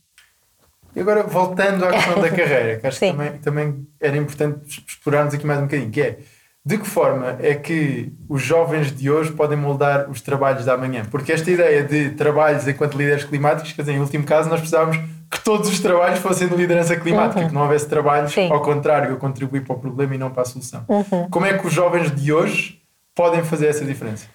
E 0.96 1.00
agora, 1.00 1.22
voltando 1.24 1.84
à 1.84 1.90
questão 1.92 2.20
da 2.20 2.30
carreira, 2.30 2.78
que 2.78 2.86
acho 2.86 2.98
que 2.98 3.10
também, 3.10 3.32
também 3.38 3.86
era 4.00 4.16
importante 4.16 4.82
explorarmos 4.88 5.34
aqui 5.34 5.46
mais 5.46 5.58
um 5.60 5.64
bocadinho, 5.64 5.90
que 5.90 6.00
é 6.00 6.18
de 6.64 6.76
que 6.76 6.86
forma 6.86 7.36
é 7.40 7.54
que 7.54 8.12
os 8.28 8.42
jovens 8.42 8.94
de 8.94 9.10
hoje 9.10 9.32
podem 9.32 9.56
moldar 9.56 10.10
os 10.10 10.20
trabalhos 10.20 10.64
da 10.64 10.76
manhã? 10.76 11.04
Porque 11.10 11.32
esta 11.32 11.50
ideia 11.50 11.82
de 11.82 12.10
trabalhos 12.10 12.66
enquanto 12.68 12.96
líderes 12.96 13.24
climáticos, 13.24 13.72
quer 13.72 13.82
dizer, 13.82 13.94
em 13.94 14.00
último 14.00 14.24
caso, 14.24 14.48
nós 14.50 14.60
precisávamos 14.60 14.98
que 15.30 15.40
todos 15.40 15.68
os 15.68 15.80
trabalhos 15.80 16.20
fossem 16.20 16.48
de 16.48 16.54
liderança 16.54 16.96
climática, 16.96 17.40
uhum. 17.40 17.48
que 17.48 17.54
não 17.54 17.62
houvesse 17.62 17.88
trabalhos 17.88 18.32
Sim. 18.32 18.50
ao 18.50 18.62
contrário, 18.62 19.14
a 19.14 19.16
contribuir 19.16 19.64
para 19.64 19.76
o 19.76 19.78
problema 19.78 20.14
e 20.14 20.18
não 20.18 20.30
para 20.30 20.42
a 20.42 20.46
solução. 20.46 20.84
Uhum. 20.88 21.28
Como 21.30 21.46
é 21.46 21.56
que 21.56 21.66
os 21.66 21.72
jovens 21.72 22.14
de 22.14 22.32
hoje 22.32 22.80
podem 23.14 23.42
fazer 23.42 23.66
essa 23.66 23.84
diferença? 23.84 24.26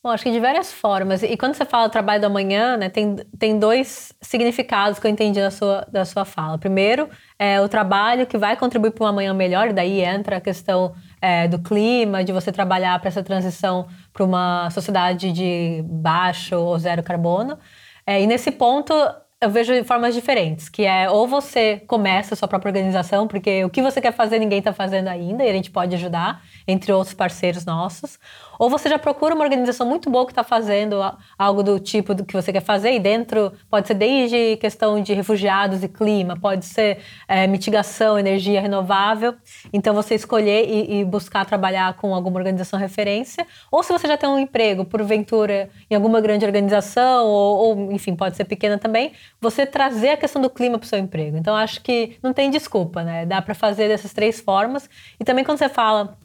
Bom, 0.00 0.10
acho 0.10 0.22
que 0.22 0.30
de 0.30 0.38
várias 0.38 0.72
formas. 0.72 1.24
E 1.24 1.36
quando 1.36 1.54
você 1.54 1.64
fala 1.64 1.88
trabalho 1.88 2.22
da 2.22 2.28
manhã, 2.28 2.76
né, 2.76 2.88
tem, 2.88 3.16
tem 3.36 3.58
dois 3.58 4.12
significados 4.22 4.98
que 4.98 5.06
eu 5.06 5.10
entendi 5.10 5.40
da 5.40 5.50
sua, 5.50 5.84
da 5.90 6.04
sua 6.04 6.24
fala. 6.24 6.56
Primeiro, 6.56 7.10
é 7.36 7.60
o 7.60 7.68
trabalho 7.68 8.24
que 8.24 8.38
vai 8.38 8.56
contribuir 8.56 8.92
para 8.92 9.04
uma 9.04 9.12
manhã 9.12 9.34
melhor, 9.34 9.68
e 9.68 9.72
daí 9.72 10.00
entra 10.00 10.36
a 10.36 10.40
questão 10.40 10.94
é, 11.20 11.48
do 11.48 11.58
clima, 11.58 12.22
de 12.22 12.32
você 12.32 12.52
trabalhar 12.52 12.96
para 13.00 13.08
essa 13.08 13.24
transição 13.24 13.88
para 14.12 14.24
uma 14.24 14.70
sociedade 14.70 15.32
de 15.32 15.82
baixo 15.84 16.56
ou 16.56 16.78
zero 16.78 17.02
carbono. 17.02 17.58
É, 18.06 18.22
e 18.22 18.26
nesse 18.26 18.52
ponto, 18.52 18.94
eu 19.40 19.50
vejo 19.50 19.72
de 19.72 19.84
formas 19.84 20.14
diferentes, 20.14 20.68
que 20.68 20.84
é 20.84 21.08
ou 21.08 21.26
você 21.26 21.80
começa 21.86 22.34
a 22.34 22.36
sua 22.36 22.48
própria 22.48 22.70
organização, 22.70 23.28
porque 23.28 23.64
o 23.64 23.70
que 23.70 23.80
você 23.80 24.00
quer 24.00 24.12
fazer 24.12 24.40
ninguém 24.40 24.58
está 24.58 24.72
fazendo 24.72 25.06
ainda 25.06 25.44
e 25.44 25.48
a 25.48 25.52
gente 25.52 25.70
pode 25.70 25.94
ajudar, 25.94 26.42
entre 26.66 26.92
outros 26.92 27.14
parceiros 27.14 27.64
nossos, 27.64 28.18
ou 28.58 28.68
você 28.68 28.88
já 28.88 28.98
procura 28.98 29.34
uma 29.34 29.44
organização 29.44 29.86
muito 29.86 30.10
boa 30.10 30.26
que 30.26 30.32
está 30.32 30.42
fazendo 30.42 30.96
algo 31.38 31.62
do 31.62 31.78
tipo 31.78 32.14
do 32.14 32.24
que 32.24 32.34
você 32.34 32.52
quer 32.52 32.62
fazer 32.62 32.92
e 32.92 32.98
dentro 32.98 33.52
pode 33.70 33.86
ser 33.86 33.94
desde 33.94 34.56
questão 34.56 35.00
de 35.00 35.12
refugiados 35.14 35.82
e 35.82 35.88
clima, 35.88 36.36
pode 36.38 36.64
ser 36.64 36.98
é, 37.26 37.46
mitigação, 37.46 38.18
energia 38.18 38.60
renovável. 38.60 39.34
Então 39.72 39.94
você 39.94 40.14
escolher 40.14 40.68
e, 40.68 41.00
e, 41.00 41.04
buscar 41.04 41.44
trabalhar 41.44 41.94
com 41.94 42.14
alguma 42.14 42.38
organização 42.38 42.78
referência, 42.78 43.46
ou 43.70 43.82
se 43.82 43.92
você 43.92 44.06
já 44.06 44.16
tem 44.16 44.28
um 44.28 44.38
emprego, 44.38 44.84
porventura, 44.84 45.70
em 45.90 45.94
alguma 45.94 46.20
grande 46.20 46.44
organização, 46.44 47.26
ou, 47.26 47.58
ou 47.58 47.92
enfim, 47.92 48.14
pode 48.16 48.36
ser 48.36 48.44
pequena 48.44 48.78
também, 48.78 49.12
você 49.40 49.64
trazer 49.64 50.10
a 50.10 50.16
questão 50.16 50.40
do 50.42 50.50
clima 50.50 50.78
para 50.78 50.86
o 50.86 50.88
seu 50.88 50.98
emprego. 50.98 51.36
Então 51.36 51.54
acho 51.54 51.80
que 51.80 52.16
não 52.22 52.32
tem 52.32 52.50
desculpa, 52.50 53.02
né? 53.02 53.26
Dá 53.26 53.40
para 53.40 53.54
fazer 53.54 53.88
dessas 53.88 54.12
três 54.12 54.40
formas. 54.40 54.88
E 55.18 55.24
também 55.24 55.44
quando 55.44 55.58
você 55.58 55.68
fala 55.68 56.16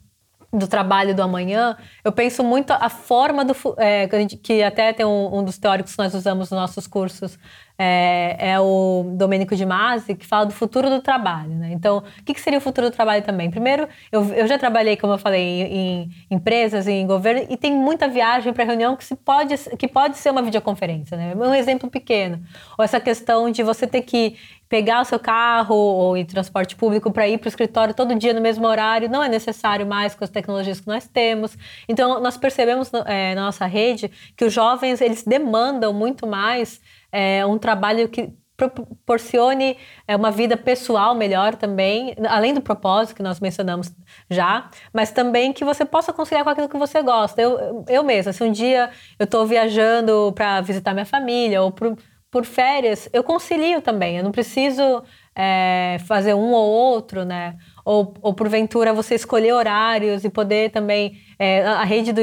do 0.54 0.68
trabalho 0.68 1.16
do 1.16 1.22
amanhã, 1.24 1.76
eu 2.04 2.12
penso 2.12 2.44
muito 2.44 2.72
a 2.72 2.88
forma 2.88 3.44
do 3.44 3.56
é, 3.78 4.08
que 4.42 4.62
até 4.62 4.94
tem 4.94 5.06
um, 5.06 5.40
um, 5.40 5.44
dos 5.44 5.58
teóricos 5.58 5.94
que 5.94 5.98
nós 5.98 6.14
usamos 6.14 6.52
nos 6.52 6.60
nossos 6.60 6.86
cursos 6.86 7.40
é, 7.78 8.52
é, 8.52 8.60
o 8.60 9.04
Domênico 9.16 9.56
de 9.56 9.66
Masi, 9.66 10.16
que 10.16 10.26
fala 10.26 10.46
do 10.46 10.54
futuro 10.54 10.90
do 10.90 11.02
trabalho. 11.02 11.50
Né? 11.50 11.72
Então, 11.74 11.98
o 11.98 12.24
que, 12.24 12.34
que, 12.34 12.42
seria 12.42 12.60
o 12.60 12.62
futuro 12.62 12.90
do 12.90 12.96
trabalho 12.96 13.24
também? 13.24 13.50
Primeiro, 13.50 13.88
eu, 14.12 14.24
eu 14.34 14.48
já 14.48 14.58
trabalhei, 14.58 14.96
como 14.96 15.14
eu 15.14 15.18
falei, 15.18 15.42
em, 15.42 15.74
em 15.74 16.10
empresas, 16.32 16.88
em 16.88 17.06
governo, 17.08 17.46
e 17.50 17.58
tem 17.58 17.74
muita 17.74 18.08
viagem 18.08 18.54
para 18.54 18.64
reunião 18.64 18.96
que, 18.96 19.04
se 19.04 19.16
pode, 19.16 19.58
que 19.78 19.88
pode 19.88 20.18
ser 20.18 20.30
uma 20.30 20.42
videoconferência. 20.42 21.18
Né? 21.18 21.34
Um 21.36 21.54
exemplo 21.54 21.90
pequeno. 21.90 22.42
Ou 22.78 22.86
essa 22.86 23.00
questão 23.00 23.50
de 23.50 23.64
você 23.64 23.88
ter 23.88 24.02
que 24.02 24.38
pegar 24.74 25.02
o 25.02 25.06
seu 25.06 25.20
carro 25.20 25.76
ou 25.76 26.18
em 26.18 26.26
transporte 26.26 26.76
público 26.76 27.12
para 27.12 27.28
ir 27.28 27.38
para 27.38 27.46
o 27.46 27.50
escritório 27.50 27.94
todo 27.94 28.16
dia 28.16 28.34
no 28.34 28.42
mesmo 28.42 28.66
horário 28.66 29.08
não 29.08 29.24
é 29.24 29.30
necessário 29.30 29.86
mais 29.86 30.16
com 30.16 30.24
as 30.24 30.32
tecnologias 30.32 30.80
que 30.80 30.88
nós 30.88 31.08
temos. 31.08 31.56
Então, 31.88 32.20
nós 32.20 32.38
percebemos 32.38 32.92
é, 33.06 33.36
na 33.36 33.44
nossa 33.44 33.68
rede 33.68 34.10
que 34.36 34.44
os 34.44 34.52
jovens 34.52 35.00
eles 35.00 35.24
demandam 35.24 35.94
muito 35.94 36.26
mais 36.26 36.82
é, 37.14 37.46
um 37.46 37.58
trabalho 37.58 38.10
que 38.10 38.34
proporcione 38.58 39.78
é, 40.08 40.16
uma 40.16 40.32
vida 40.32 40.56
pessoal 40.56 41.16
melhor 41.16 41.56
também, 41.56 42.16
além 42.28 42.54
do 42.54 42.62
propósito 42.62 43.16
que 43.16 43.24
nós 43.24 43.40
mencionamos 43.40 43.92
já, 44.30 44.70
mas 44.94 45.12
também 45.12 45.52
que 45.52 45.66
você 45.66 45.84
possa 45.86 46.14
conciliar 46.14 46.44
com 46.44 46.50
aquilo 46.52 46.70
que 46.70 46.78
você 46.78 47.02
gosta. 47.02 47.42
Eu, 47.42 47.84
eu 47.88 48.04
mesma, 48.04 48.32
se 48.32 48.44
um 48.44 48.52
dia 48.52 48.90
eu 49.18 49.24
estou 49.26 49.46
viajando 49.46 50.32
para 50.36 50.62
visitar 50.62 50.94
minha 50.94 51.06
família 51.06 51.62
ou 51.62 51.72
por 51.72 51.96
por 52.34 52.46
férias, 52.46 53.08
eu 53.14 53.24
concilio 53.24 53.80
também. 53.80 54.18
Eu 54.18 54.24
não 54.24 54.32
preciso 54.32 55.04
é, 55.36 55.98
fazer 56.08 56.34
um 56.34 56.52
ou 56.52 56.68
outro, 56.68 57.24
né? 57.24 57.56
Ou, 57.86 58.12
ou 58.24 58.34
porventura 58.34 58.92
você 58.92 59.14
escolher 59.14 59.54
horários 59.54 60.26
e 60.26 60.30
poder 60.32 60.72
também. 60.72 61.22
É, 61.38 61.64
a 61.64 61.84
rede 61.84 62.12
do 62.12 62.22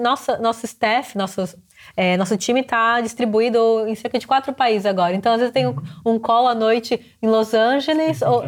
nossa, 0.00 0.38
nosso 0.38 0.66
staff, 0.66 1.16
nossos 1.16 1.54
é, 1.96 2.16
nosso 2.16 2.36
time 2.36 2.60
está 2.60 3.00
distribuído 3.00 3.86
em 3.86 3.94
cerca 3.94 4.18
de 4.18 4.26
quatro 4.26 4.52
países 4.52 4.86
agora. 4.86 5.14
Então, 5.14 5.32
às 5.32 5.38
vezes, 5.38 5.52
tem 5.52 5.66
um, 5.66 5.74
um 6.04 6.18
call 6.18 6.48
à 6.48 6.54
noite 6.54 7.00
em 7.22 7.26
Los 7.26 7.54
Angeles. 7.54 8.22
Ou... 8.22 8.42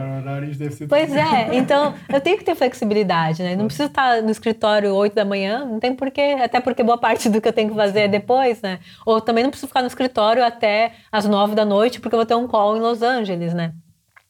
Pois 0.89 1.15
é, 1.15 1.55
então 1.57 1.95
eu 2.13 2.21
tenho 2.21 2.37
que 2.39 2.45
ter 2.45 2.55
flexibilidade, 2.55 3.43
né? 3.43 3.55
Não 3.57 3.67
preciso 3.67 3.89
estar 3.89 4.23
no 4.23 4.31
escritório 4.31 4.95
8 4.95 5.15
da 5.15 5.25
manhã, 5.25 5.65
não 5.65 5.79
tem 5.79 5.95
porquê, 5.95 6.37
até 6.43 6.61
porque 6.61 6.83
boa 6.83 6.99
parte 6.99 7.29
do 7.29 7.41
que 7.41 7.49
eu 7.49 7.53
tenho 7.53 7.71
que 7.71 7.77
fazer 7.77 8.01
é 8.01 8.09
depois, 8.09 8.61
né? 8.63 8.79
Ou 9.05 9.21
também 9.21 9.45
não 9.45 9.51
preciso 9.51 9.69
ficar 9.69 9.81
no 9.81 9.89
escritório 9.89 10.45
até 10.45 10.93
as 11.11 11.27
9 11.27 11.55
da 11.55 11.65
noite, 11.65 12.01
porque 12.01 12.15
eu 12.15 12.19
vou 12.19 12.27
ter 12.27 12.35
um 12.35 12.47
call 12.47 12.77
em 12.77 12.81
Los 12.81 13.03
Angeles, 13.03 13.55
né? 13.55 13.73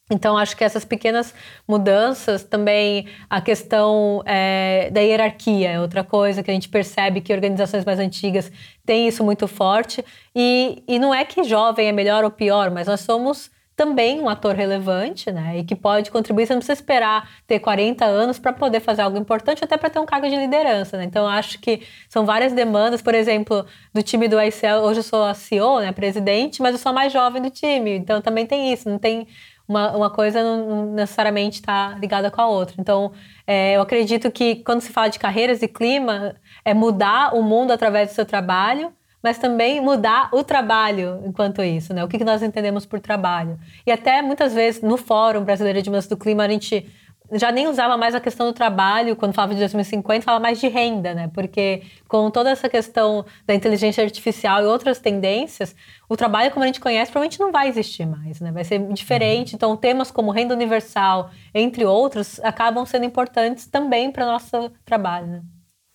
Então, 0.09 0.39
acho 0.39 0.57
que 0.57 0.63
essas 0.63 0.85
pequenas 0.85 1.35
mudanças, 1.67 2.45
também 2.45 3.09
a 3.29 3.41
questão 3.41 4.23
é, 4.25 4.89
da 4.91 5.01
hierarquia 5.01 5.71
é 5.71 5.81
outra 5.81 6.05
coisa 6.05 6.45
que 6.45 6.51
a 6.51 6.55
gente 6.55 6.69
percebe 6.69 7.21
que 7.21 7.33
organizações 7.33 7.85
mais 7.85 7.99
antigas 7.99 8.51
têm 8.85 9.09
isso 9.09 9.25
muito 9.25 9.49
forte. 9.49 10.05
E, 10.35 10.85
e 10.87 11.01
não 11.01 11.13
é 11.13 11.25
que 11.25 11.43
jovem 11.43 11.89
é 11.89 11.93
melhor 11.93 12.23
ou 12.23 12.31
pior, 12.31 12.71
mas 12.71 12.87
nós 12.87 13.01
somos 13.01 13.51
também 13.77 14.21
um 14.21 14.29
ator 14.29 14.55
relevante, 14.55 15.31
né? 15.31 15.59
E 15.59 15.65
que 15.65 15.77
pode 15.77 16.11
contribuir. 16.11 16.47
Você 16.47 16.55
não 16.55 16.61
precisa 16.61 16.81
esperar 16.81 17.29
ter 17.47 17.59
40 17.59 18.07
anos 18.07 18.39
para 18.39 18.53
poder 18.53 18.81
fazer 18.81 19.03
algo 19.03 19.19
importante, 19.19 19.63
até 19.63 19.77
para 19.77 19.91
ter 19.91 19.99
um 19.99 20.07
cargo 20.07 20.27
de 20.29 20.35
liderança, 20.35 20.97
né? 20.97 21.05
Então, 21.05 21.27
acho 21.29 21.59
que 21.59 21.83
são 22.09 22.25
várias 22.25 22.55
demandas. 22.55 23.03
Por 23.03 23.15
exemplo, 23.15 23.67
do 23.93 24.03
time 24.03 24.29
do 24.29 24.41
ICL, 24.41 24.83
hoje 24.83 25.01
eu 25.01 25.05
sou 25.05 25.25
a 25.25 25.35
CEO, 25.35 25.81
né? 25.81 25.93
Presidente, 25.93 26.63
mas 26.63 26.73
eu 26.73 26.79
sou 26.79 26.91
a 26.91 26.93
mais 26.95 27.13
jovem 27.13 27.43
do 27.43 27.51
time. 27.51 27.91
Então, 27.99 28.23
também 28.23 28.47
tem 28.47 28.73
isso. 28.73 28.89
Não 28.89 28.99
tem 28.99 29.27
uma, 29.69 29.97
uma 29.97 30.11
coisa 30.11 30.43
não 30.43 30.93
necessariamente 30.93 31.57
está 31.57 31.97
ligada 32.01 32.31
com 32.31 32.41
a 32.41 32.49
outra. 32.49 32.77
Então, 32.79 33.13
é, 33.47 33.77
eu 33.77 33.83
acredito 33.83 34.31
que 34.31 34.57
quando 34.57 34.81
se 34.81 34.93
fala 34.93 35.09
de 35.09 35.19
carreiras 35.19 35.63
e 35.63 35.69
clima, 35.69 36.37
é 36.65 36.73
mudar 36.73 37.35
o 37.35 37.43
mundo 37.43 37.73
através 37.73 38.11
do 38.11 38.15
seu 38.15 38.25
trabalho, 38.25 38.93
mas 39.23 39.39
também 39.39 39.81
mudar 39.81 40.29
o 40.33 40.45
trabalho 40.45 41.21
enquanto 41.25 41.63
isso, 41.63 41.93
né? 41.93 42.05
O 42.05 42.09
que, 42.09 42.19
que 42.19 42.25
nós 42.25 42.43
entendemos 42.43 42.87
por 42.87 43.01
trabalho. 43.01 43.59
E 43.85 43.91
até 43.91 44.23
muitas 44.23 44.55
vezes 44.55 44.83
no 44.83 44.97
Fórum 44.97 45.43
Brasileiro 45.43 45.83
de 45.83 45.91
Mudança 45.91 46.09
do 46.09 46.17
Clima, 46.17 46.45
a 46.45 46.49
gente 46.49 46.89
já 47.33 47.51
nem 47.51 47.67
usava 47.67 47.97
mais 47.97 48.15
a 48.15 48.21
questão 48.21 48.47
do 48.47 48.53
trabalho, 48.53 49.17
quando 49.17 49.35
falava 49.35 49.53
de 49.53 49.61
2050, 49.61 50.25
falava 50.25 50.43
mais 50.43 50.61
de 50.61 50.69
renda, 50.69 51.15
né? 51.15 51.31
Porque 51.33 51.83
com 52.09 52.31
toda 52.31 52.51
essa 52.51 52.69
questão 52.69 53.25
da 53.47 53.55
inteligência 53.55 54.03
artificial 54.05 54.63
e 54.63 54.67
outras 54.67 54.99
tendências, 54.99 55.75
o 56.09 56.17
trabalho 56.17 56.51
como 56.51 56.63
a 56.63 56.67
gente 56.67 56.81
conhece 56.81 57.11
provavelmente 57.11 57.41
não 57.41 57.51
vai 57.51 57.69
existir 57.69 58.07
mais, 58.07 58.41
né? 58.41 58.53
Vai 58.53 58.65
ser 58.65 58.79
diferente. 58.93 59.53
Uhum. 59.53 59.57
Então, 59.57 59.77
temas 59.77 60.11
como 60.11 60.31
renda 60.31 60.55
universal, 60.55 61.31
entre 61.55 61.85
outros, 61.85 62.41
acabam 62.41 62.87
sendo 62.87 63.05
importantes 63.05 63.67
também 63.67 64.11
para 64.11 64.25
o 64.25 64.27
nosso 64.27 64.71
trabalho, 64.85 65.27
né? 65.27 65.43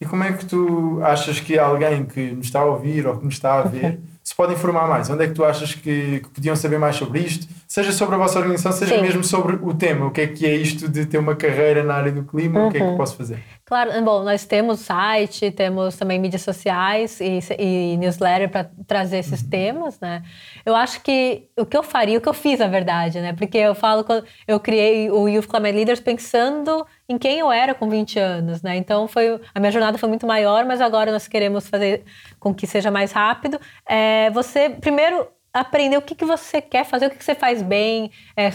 E 0.01 0.05
como 0.05 0.23
é 0.23 0.33
que 0.33 0.45
tu 0.45 0.99
achas 1.03 1.39
que 1.39 1.59
alguém 1.59 2.05
que 2.05 2.31
nos 2.31 2.47
está 2.47 2.61
a 2.61 2.65
ouvir 2.65 3.05
ou 3.05 3.19
que 3.19 3.25
nos 3.25 3.35
está 3.35 3.59
a 3.59 3.61
ver 3.61 3.99
se 4.31 4.35
pode 4.35 4.53
informar 4.53 4.87
mais? 4.87 5.09
Onde 5.09 5.25
é 5.25 5.27
que 5.27 5.33
tu 5.33 5.43
achas 5.43 5.75
que, 5.75 6.21
que, 6.21 6.29
podiam 6.29 6.55
saber 6.55 6.79
mais 6.79 6.95
sobre 6.95 7.19
isto? 7.19 7.47
Seja 7.67 7.91
sobre 7.91 8.15
a 8.15 8.17
vossa 8.17 8.39
organização, 8.39 8.71
seja 8.71 8.95
Sim. 8.95 9.01
mesmo 9.01 9.23
sobre 9.25 9.59
o 9.61 9.73
tema. 9.73 10.05
O 10.05 10.11
que 10.11 10.21
é 10.21 10.27
que 10.27 10.45
é 10.45 10.55
isto 10.55 10.87
de 10.87 11.05
ter 11.05 11.17
uma 11.17 11.35
carreira 11.35 11.83
na 11.83 11.95
área 11.95 12.13
do 12.13 12.23
clima? 12.23 12.61
Uhum. 12.61 12.67
O 12.67 12.71
que 12.71 12.77
é 12.77 12.79
que 12.79 12.85
uhum. 12.85 12.97
posso 12.97 13.17
fazer? 13.17 13.43
Claro, 13.71 13.89
bom, 14.03 14.21
nós 14.21 14.43
temos 14.43 14.81
site, 14.81 15.49
temos 15.49 15.95
também 15.95 16.19
mídias 16.19 16.41
sociais 16.41 17.21
e, 17.21 17.39
e 17.57 17.95
newsletter 17.95 18.49
para 18.49 18.69
trazer 18.85 19.19
esses 19.19 19.41
uhum. 19.41 19.49
temas, 19.49 19.97
né? 20.01 20.23
Eu 20.65 20.75
acho 20.75 20.99
que 21.01 21.47
o 21.57 21.65
que 21.65 21.77
eu 21.77 21.81
faria, 21.81 22.17
o 22.17 22.21
que 22.21 22.27
eu 22.27 22.33
fiz, 22.33 22.59
na 22.59 22.67
verdade, 22.67 23.21
né? 23.21 23.31
Porque 23.31 23.57
eu 23.57 23.73
falo 23.73 24.03
que 24.03 24.11
eu 24.45 24.59
criei 24.59 25.09
o 25.09 25.25
Youth 25.25 25.47
Climate 25.47 25.73
Leaders 25.73 25.99
pensando 26.01 26.85
em 27.07 27.17
quem 27.17 27.39
eu 27.39 27.49
era 27.49 27.73
com 27.73 27.89
20 27.89 28.19
anos, 28.19 28.61
né? 28.61 28.75
Então 28.75 29.07
foi 29.07 29.39
a 29.55 29.59
minha 29.61 29.71
jornada 29.71 29.97
foi 29.97 30.09
muito 30.09 30.27
maior, 30.27 30.65
mas 30.65 30.81
agora 30.81 31.09
nós 31.09 31.25
queremos 31.25 31.65
fazer 31.69 32.03
com 32.41 32.53
que 32.53 32.67
seja 32.67 32.91
mais 32.91 33.13
rápido. 33.13 33.57
É, 33.87 34.29
você 34.31 34.69
primeiro 34.69 35.29
aprender 35.53 35.97
o 35.97 36.01
que, 36.01 36.15
que 36.15 36.23
você 36.23 36.61
quer 36.61 36.85
fazer, 36.85 37.07
o 37.07 37.09
que, 37.09 37.17
que 37.17 37.23
você 37.23 37.35
faz 37.35 37.61
bem, 37.61 38.09
é, 38.37 38.49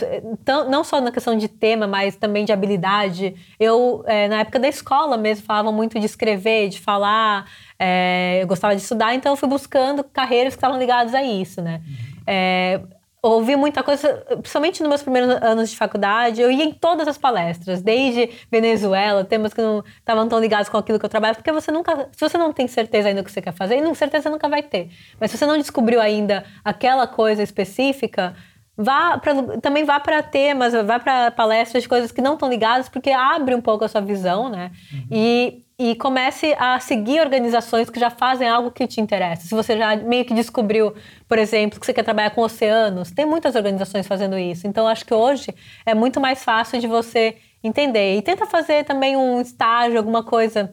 tão, 0.45 0.69
não 0.71 0.83
só 0.83 1.01
na 1.01 1.13
questão 1.13 1.37
de 1.37 1.47
tema, 1.47 1.87
mas 1.87 2.17
também 2.17 2.45
de 2.45 2.53
habilidade. 2.53 3.35
Eu, 3.61 4.03
é, 4.07 4.29
na 4.29 4.41
época 4.41 4.59
da 4.59 4.69
escola 4.69 5.17
mesmo, 5.17 5.45
falava 5.45 5.71
muito 5.71 5.99
de 6.01 6.07
escrever, 6.07 6.71
de 6.71 6.81
falar, 6.81 7.51
é, 7.79 8.39
eu 8.41 8.47
gostava 8.47 8.75
de 8.75 8.81
estudar, 8.81 9.15
então 9.15 9.33
eu 9.33 9.37
fui 9.37 9.49
buscando 9.49 10.03
carreiras 10.03 10.55
que 10.55 10.59
estavam 10.59 10.79
ligadas 10.79 11.15
a 11.15 11.23
isso, 11.23 11.61
né? 11.61 11.83
É, 12.27 12.81
ouvi 13.23 13.57
muita 13.57 13.83
coisa, 13.83 14.15
principalmente 14.29 14.81
nos 14.81 14.89
meus 14.89 15.03
primeiros 15.03 15.31
anos 15.43 15.71
de 15.71 15.77
faculdade, 15.77 16.41
eu 16.41 16.51
ia 16.51 16.65
em 16.65 16.73
todas 16.73 17.09
as 17.09 17.19
palestras, 17.19 17.83
desde 17.83 18.31
Venezuela, 18.51 19.25
temas 19.25 19.53
que 19.53 19.61
não 19.61 19.83
estavam 19.99 20.29
tão 20.29 20.39
ligados 20.39 20.69
com 20.69 20.77
aquilo 20.77 20.99
que 20.99 21.05
eu 21.05 21.11
trabalho, 21.11 21.35
porque 21.35 21.51
você 21.51 21.73
nunca, 21.73 22.09
se 22.13 22.21
você 22.21 22.39
não 22.39 22.53
tem 22.53 22.69
certeza 22.69 23.09
ainda 23.09 23.23
do 23.23 23.25
que 23.25 23.33
você 23.33 23.43
quer 23.43 23.53
fazer, 23.53 23.79
e 23.79 23.81
não 23.81 23.95
certeza 23.95 24.31
nunca 24.31 24.49
vai 24.49 24.63
ter. 24.63 24.91
Mas 25.21 25.31
se 25.31 25.39
você 25.39 25.47
não 25.47 25.57
descobriu 25.57 26.01
ainda 26.01 26.45
aquela 26.65 27.07
coisa 27.07 27.43
específica, 27.43 28.35
vá 28.77 29.19
pra, 29.19 29.35
também 29.61 29.85
vá 29.85 29.99
para 29.99 30.23
temas, 30.23 30.73
vá 30.73 30.99
para 30.99 31.31
palestras 31.31 31.87
coisas 31.87 32.13
que 32.13 32.21
não 32.21 32.35
estão 32.35 32.49
ligadas, 32.49 32.89
porque 32.89 33.11
abre 33.11 33.55
um 33.55 33.61
pouco 33.61 33.85
a 33.85 33.89
sua 33.89 34.01
visão, 34.01 34.49
né? 34.49 34.71
Uhum. 34.93 35.07
E 35.11 35.67
e 35.79 35.95
comece 35.95 36.57
a 36.59 36.81
seguir 36.81 37.21
organizações 37.21 37.91
que 37.91 38.01
já 38.01 38.09
fazem 38.09 38.49
algo 38.49 38.71
que 38.71 38.87
te 38.87 38.99
interessa. 38.99 39.43
Se 39.43 39.55
você 39.55 39.77
já 39.77 39.95
meio 39.95 40.25
que 40.25 40.33
descobriu, 40.33 40.95
por 41.29 41.39
exemplo, 41.39 41.79
que 41.79 41.85
você 41.85 41.93
quer 41.93 42.03
trabalhar 42.03 42.31
com 42.31 42.41
oceanos, 42.41 43.11
tem 43.11 43.27
muitas 43.27 43.55
organizações 43.55 44.07
fazendo 44.07 44.39
isso. 44.39 44.67
Então, 44.67 44.89
acho 44.89 45.05
que 45.05 45.13
hoje 45.13 45.55
é 45.85 45.95
muito 45.95 46.19
mais 46.19 46.43
fácil 46.43 46.81
de 46.81 46.87
você 46.87 47.37
entender. 47.63 48.17
E 48.17 48.23
tenta 48.23 48.47
fazer 48.47 48.85
também 48.85 49.19
um 49.19 49.39
estágio, 49.39 49.99
alguma 49.99 50.23
coisa 50.23 50.73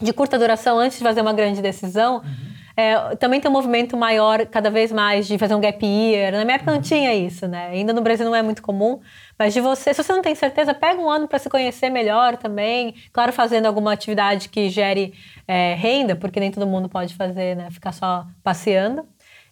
de 0.00 0.12
curta 0.12 0.36
duração 0.36 0.76
antes 0.76 0.98
de 0.98 1.04
fazer 1.04 1.20
uma 1.20 1.32
grande 1.32 1.62
decisão. 1.62 2.16
Uhum 2.16 2.51
é, 2.76 3.16
também 3.16 3.40
tem 3.40 3.50
um 3.50 3.54
movimento 3.54 3.96
maior, 3.96 4.46
cada 4.46 4.70
vez 4.70 4.90
mais, 4.92 5.26
de 5.26 5.36
fazer 5.38 5.54
um 5.54 5.60
gap 5.60 5.84
year. 5.84 6.32
Na 6.32 6.44
minha 6.44 6.56
época 6.56 6.72
não 6.72 6.80
tinha 6.80 7.14
isso, 7.14 7.46
né? 7.46 7.68
Ainda 7.68 7.92
no 7.92 8.00
Brasil 8.00 8.24
não 8.24 8.34
é 8.34 8.42
muito 8.42 8.62
comum. 8.62 9.00
Mas 9.38 9.52
de 9.54 9.60
você, 9.60 9.92
se 9.92 10.02
você 10.02 10.12
não 10.12 10.22
tem 10.22 10.34
certeza, 10.34 10.72
pega 10.74 11.00
um 11.00 11.10
ano 11.10 11.28
para 11.28 11.38
se 11.38 11.50
conhecer 11.50 11.90
melhor 11.90 12.36
também. 12.36 12.94
Claro, 13.12 13.32
fazendo 13.32 13.66
alguma 13.66 13.92
atividade 13.92 14.48
que 14.48 14.68
gere 14.68 15.14
é, 15.46 15.74
renda, 15.74 16.16
porque 16.16 16.40
nem 16.40 16.50
todo 16.50 16.66
mundo 16.66 16.88
pode 16.88 17.14
fazer, 17.14 17.56
né? 17.56 17.70
Ficar 17.70 17.92
só 17.92 18.26
passeando. 18.42 19.06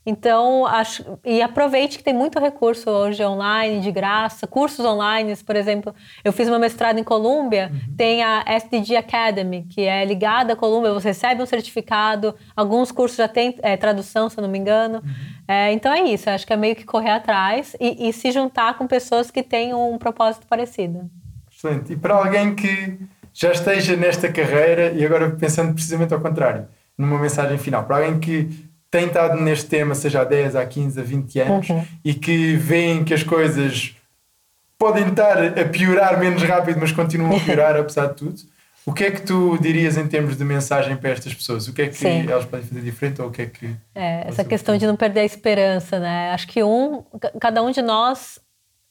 Então, 0.04 0.64
acho, 0.64 1.18
e 1.24 1.42
aproveite 1.42 1.98
que 1.98 2.04
tem 2.04 2.14
muito 2.14 2.38
recurso 2.38 2.88
hoje 2.88 3.22
online, 3.22 3.80
de 3.80 3.92
graça, 3.92 4.46
cursos 4.46 4.84
online, 4.84 5.36
por 5.36 5.54
exemplo. 5.54 5.94
Eu 6.24 6.32
fiz 6.32 6.48
uma 6.48 6.58
mestrado 6.58 6.98
em 6.98 7.04
Colômbia, 7.04 7.70
uhum. 7.70 7.96
tem 7.96 8.22
a 8.22 8.42
SDG 8.46 8.96
Academy, 8.96 9.66
que 9.68 9.82
é 9.82 10.02
ligada 10.04 10.54
à 10.54 10.56
Colômbia, 10.56 10.92
você 10.94 11.08
recebe 11.08 11.42
um 11.42 11.46
certificado, 11.46 12.34
alguns 12.56 12.90
cursos 12.90 13.18
já 13.18 13.28
têm 13.28 13.58
é, 13.62 13.76
tradução, 13.76 14.30
se 14.30 14.38
eu 14.38 14.42
não 14.42 14.48
me 14.48 14.58
engano. 14.58 15.02
Uhum. 15.04 15.14
É, 15.46 15.72
então 15.72 15.92
é 15.92 16.02
isso, 16.04 16.30
acho 16.30 16.46
que 16.46 16.52
é 16.52 16.56
meio 16.56 16.74
que 16.74 16.84
correr 16.84 17.10
atrás 17.10 17.76
e, 17.78 18.08
e 18.08 18.12
se 18.12 18.32
juntar 18.32 18.78
com 18.78 18.86
pessoas 18.86 19.30
que 19.30 19.42
têm 19.42 19.74
um 19.74 19.98
propósito 19.98 20.46
parecido. 20.46 21.10
Excelente. 21.52 21.92
E 21.92 21.96
para 21.96 22.14
alguém 22.14 22.54
que 22.54 22.98
já 23.34 23.52
esteja 23.52 23.96
nesta 23.96 24.32
carreira, 24.32 24.92
e 24.92 25.04
agora 25.04 25.30
pensando 25.30 25.74
precisamente 25.74 26.14
ao 26.14 26.20
contrário, 26.20 26.66
numa 26.96 27.18
mensagem 27.18 27.58
final, 27.58 27.84
para 27.84 27.96
alguém 27.96 28.18
que 28.18 28.69
tem 28.90 29.06
estado 29.06 29.40
neste 29.40 29.66
tema, 29.66 29.94
seja 29.94 30.22
há 30.22 30.24
10, 30.24 30.56
há 30.56 30.66
15, 30.66 31.00
há 31.00 31.02
20 31.02 31.40
anos, 31.40 31.68
uhum. 31.68 31.84
e 32.04 32.12
que 32.12 32.56
veem 32.56 33.04
que 33.04 33.14
as 33.14 33.22
coisas 33.22 33.94
podem 34.78 35.08
estar 35.08 35.38
a 35.58 35.64
piorar 35.66 36.18
menos 36.18 36.42
rápido, 36.42 36.80
mas 36.80 36.90
continuam 36.90 37.36
a 37.36 37.40
piorar 37.44 37.76
apesar 37.76 38.06
de 38.06 38.14
tudo. 38.14 38.40
O 38.86 38.94
que 38.94 39.04
é 39.04 39.10
que 39.10 39.20
tu 39.20 39.58
dirias 39.58 39.98
em 39.98 40.08
termos 40.08 40.36
de 40.36 40.44
mensagem 40.44 40.96
para 40.96 41.10
estas 41.10 41.34
pessoas? 41.34 41.68
O 41.68 41.72
que 41.72 41.82
é 41.82 41.88
que 41.88 41.96
Sim. 41.96 42.26
elas 42.28 42.46
podem 42.46 42.66
fazer 42.66 42.80
diferente 42.80 43.20
ou 43.20 43.28
o 43.28 43.30
que 43.30 43.42
é 43.42 43.46
que. 43.46 43.76
É, 43.94 44.26
essa 44.26 44.42
questão 44.42 44.76
de 44.76 44.86
não 44.86 44.96
perder 44.96 45.20
a 45.20 45.24
esperança, 45.24 46.00
né? 46.00 46.32
Acho 46.32 46.48
que 46.48 46.62
um, 46.62 47.04
cada 47.38 47.62
um 47.62 47.70
de 47.70 47.82
nós 47.82 48.40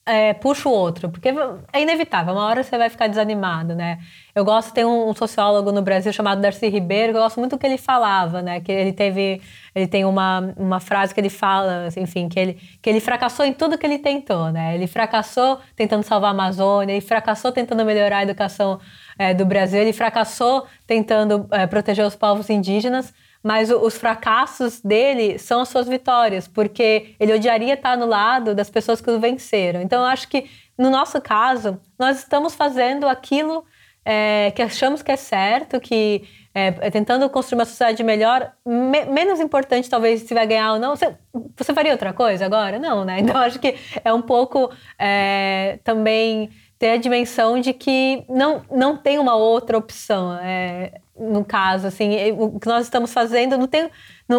é, 0.10 0.34
puxa 0.34 0.68
o 0.68 0.72
outro, 0.72 1.10
porque 1.10 1.30
é 1.72 1.82
inevitável, 1.82 2.34
uma 2.34 2.46
hora 2.46 2.64
você 2.64 2.78
vai 2.78 2.90
ficar 2.90 3.08
desanimado, 3.08 3.76
né? 3.76 4.00
Eu 4.34 4.44
gosto, 4.44 4.74
tem 4.74 4.84
um, 4.84 5.14
sociólogo 5.14 5.72
no 5.72 5.82
Brasil 5.82 6.12
chamado 6.12 6.42
Darcy 6.42 6.68
Ribeiro, 6.68 7.14
que 7.14 7.18
eu 7.18 7.22
gosto 7.22 7.40
muito 7.40 7.56
do 7.56 7.60
que 7.60 7.68
ele 7.68 7.78
falava, 7.78 8.42
né? 8.42 8.60
Que 8.60 8.72
ele 8.72 8.92
teve, 8.92 9.42
ele 9.76 9.88
tem 9.88 10.06
uma, 10.06 10.54
uma 10.58 10.80
frase 10.80 11.14
que 11.14 11.20
ele 11.20 11.30
fala, 11.30 11.90
enfim, 11.96 12.28
que 12.28 12.40
ele, 12.40 12.54
que 12.82 12.90
ele 12.90 13.00
fracassou 13.00 13.46
em 13.46 13.54
tudo 13.54 13.78
que 13.78 13.86
ele 13.86 14.00
tentou, 14.00 14.52
né? 14.52 14.74
Ele 14.74 14.88
fracassou 14.88 15.60
tentando 15.76 16.04
salvar 16.04 16.30
a 16.30 16.34
Amazônia, 16.34 16.94
ele 16.94 17.02
fracassou 17.02 17.52
tentando 17.52 17.86
melhorar 17.86 18.18
a 18.18 18.24
educação 18.24 18.80
é, 19.18 19.34
do 19.34 19.46
Brasil, 19.46 19.80
ele 19.80 19.94
fracassou 19.94 20.66
tentando 20.88 21.48
é, 21.52 21.68
proteger 21.68 22.06
os 22.06 22.16
povos 22.16 22.50
indígenas, 22.50 23.14
mas 23.44 23.72
os 23.72 23.98
fracassos 23.98 24.82
dele 24.82 25.40
são 25.40 25.62
as 25.62 25.70
suas 25.70 25.88
vitórias, 25.88 26.48
porque 26.48 27.16
ele 27.20 27.34
odiaria 27.34 27.74
estar 27.74 27.98
no 27.98 28.06
lado 28.06 28.54
das 28.54 28.70
pessoas 28.70 29.00
que 29.00 29.10
o 29.10 29.20
venceram. 29.20 29.82
Então, 29.82 30.02
eu 30.02 30.08
acho 30.08 30.28
que, 30.28 30.50
no 30.78 30.90
nosso 30.90 31.22
caso, 31.22 31.80
nós 31.98 32.20
estamos 32.20 32.54
fazendo 32.54 33.08
aquilo 33.08 33.64
é, 34.04 34.52
que 34.52 34.62
achamos 34.62 35.02
que 35.02 35.12
é 35.12 35.16
certo, 35.16 35.80
que 35.80 36.24
é, 36.54 36.68
é 36.80 36.90
tentando 36.90 37.30
construir 37.30 37.60
uma 37.60 37.66
sociedade 37.66 38.04
melhor, 38.04 38.52
me, 38.66 39.06
menos 39.06 39.40
importante 39.40 39.90
talvez 39.90 40.22
se 40.22 40.34
vai 40.34 40.46
ganhar 40.46 40.74
ou 40.74 40.80
não. 40.80 40.96
Você, 40.96 41.16
você 41.56 41.74
faria 41.74 41.92
outra 41.92 42.12
coisa 42.12 42.46
agora? 42.46 42.78
Não, 42.80 43.06
né? 43.06 43.20
Então, 43.20 43.38
acho 43.38 43.60
que 43.60 43.76
é 44.04 44.12
um 44.12 44.22
pouco 44.22 44.72
é, 44.98 45.80
também 45.84 46.50
ter 46.80 46.92
a 46.92 46.98
dimensão 46.98 47.60
de 47.60 47.74
que 47.74 48.24
não, 48.30 48.64
não 48.72 48.96
tem 48.96 49.20
uma 49.20 49.36
outra 49.36 49.78
opção. 49.78 50.34
É, 50.42 51.02
no 51.20 51.44
caso, 51.44 51.86
assim, 51.86 52.32
o 52.32 52.58
que 52.58 52.68
nós 52.68 52.86
estamos 52.86 53.12
fazendo 53.12 53.58
não 53.58 53.68
tem. 53.68 53.92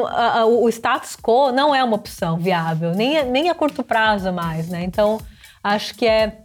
A, 0.09 0.41
a, 0.41 0.47
o 0.47 0.67
status 0.71 1.15
quo 1.15 1.53
não 1.53 1.75
é 1.75 1.85
uma 1.85 1.97
opção 1.97 2.39
viável, 2.39 2.93
nem, 2.93 3.23
nem 3.27 3.51
a 3.51 3.55
curto 3.55 3.85
prazo 3.85 4.33
mais, 4.33 4.69
né? 4.69 4.83
Então, 4.83 5.21
acho 5.63 5.95
que 5.95 6.07
é, 6.07 6.39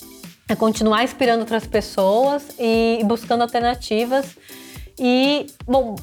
é 0.50 0.56
continuar 0.56 1.04
inspirando 1.06 1.40
outras 1.40 1.66
pessoas 1.66 2.50
e, 2.60 3.00
e 3.00 3.04
buscando 3.06 3.44
alternativas. 3.44 4.38
E, 5.00 5.48
bom, 5.66 5.96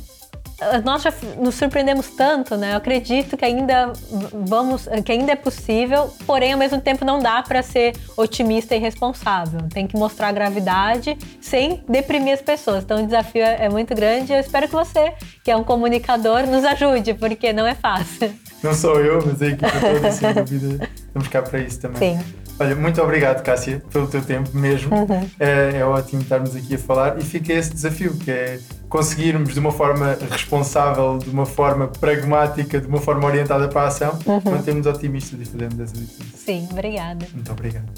nós 0.85 1.03
já 1.03 1.13
nos 1.39 1.55
surpreendemos 1.55 2.09
tanto, 2.11 2.57
né? 2.57 2.73
Eu 2.73 2.77
acredito 2.77 3.37
que 3.37 3.45
ainda 3.45 3.93
vamos, 4.33 4.89
que 5.05 5.13
ainda 5.13 5.33
é 5.33 5.37
possível, 5.37 6.13
porém 6.27 6.53
ao 6.53 6.59
mesmo 6.59 6.81
tempo 6.81 7.05
não 7.05 7.19
dá 7.19 7.43
para 7.43 7.63
ser 7.63 7.95
otimista 8.17 8.75
e 8.75 8.79
responsável. 8.79 9.61
Tem 9.73 9.87
que 9.87 9.97
mostrar 9.97 10.29
a 10.29 10.33
gravidade 10.33 11.17
sem 11.41 11.83
deprimir 11.89 12.35
as 12.35 12.43
pessoas. 12.43 12.85
Então 12.85 13.03
o 13.03 13.07
desafio 13.07 13.43
é 13.43 13.69
muito 13.69 13.95
grande. 13.95 14.33
Eu 14.33 14.41
espero 14.41 14.67
que 14.69 14.75
você, 14.75 15.13
que 15.45 15.51
é 15.51 15.57
um 15.57 15.65
comunicador, 15.65 16.47
nos 16.47 16.65
ajude, 16.65 17.15
porque 17.15 17.53
não 17.53 17.67
é 17.67 17.75
fácil. 17.75 18.33
Não 18.63 18.73
sou 18.73 19.01
eu, 19.01 19.19
mas 19.27 19.43
a 19.43 19.47
equipa 19.47 19.73
toda, 19.73 20.13
sem 20.13 20.33
dúvida, 20.35 20.89
estamos 20.95 21.27
cá 21.27 21.43
para 21.43 21.59
isso 21.59 21.81
também. 21.81 22.17
Sim. 22.17 22.25
Olha, 22.61 22.77
muito 22.77 23.03
obrigado, 23.03 23.43
Cássia, 23.43 23.83
pelo 23.93 24.07
teu 24.07 24.23
tempo 24.23 24.57
mesmo. 24.57 24.95
Uhum. 24.95 25.29
É, 25.41 25.79
é, 25.79 25.85
ótimo 25.85 26.23
estarmos 26.23 26.55
aqui 26.55 26.77
a 26.77 26.79
falar 26.79 27.19
e 27.19 27.23
fica 27.23 27.53
esse 27.53 27.75
desafio, 27.75 28.17
que 28.17 28.31
é 28.31 28.61
conseguirmos 28.93 29.55
de 29.55 29.59
uma 29.59 29.73
forma 29.73 30.19
responsável, 30.31 31.17
de 31.17 31.31
uma 31.31 31.47
forma 31.47 31.89
pragmática, 31.89 32.79
de 32.79 32.87
uma 32.87 33.01
forma 33.01 33.27
orientada 33.27 33.67
para 33.67 33.85
a 33.85 33.87
ação, 33.87 34.19
uhum. 34.27 34.53
mantermos 34.53 34.85
otimistas 34.85 35.41
e 35.41 35.47
fazermos 35.47 35.81
essa 35.81 35.95
diferença. 35.95 36.37
Sim, 36.37 36.69
obrigada. 36.71 37.27
Muito 37.33 37.51
obrigado. 37.51 37.91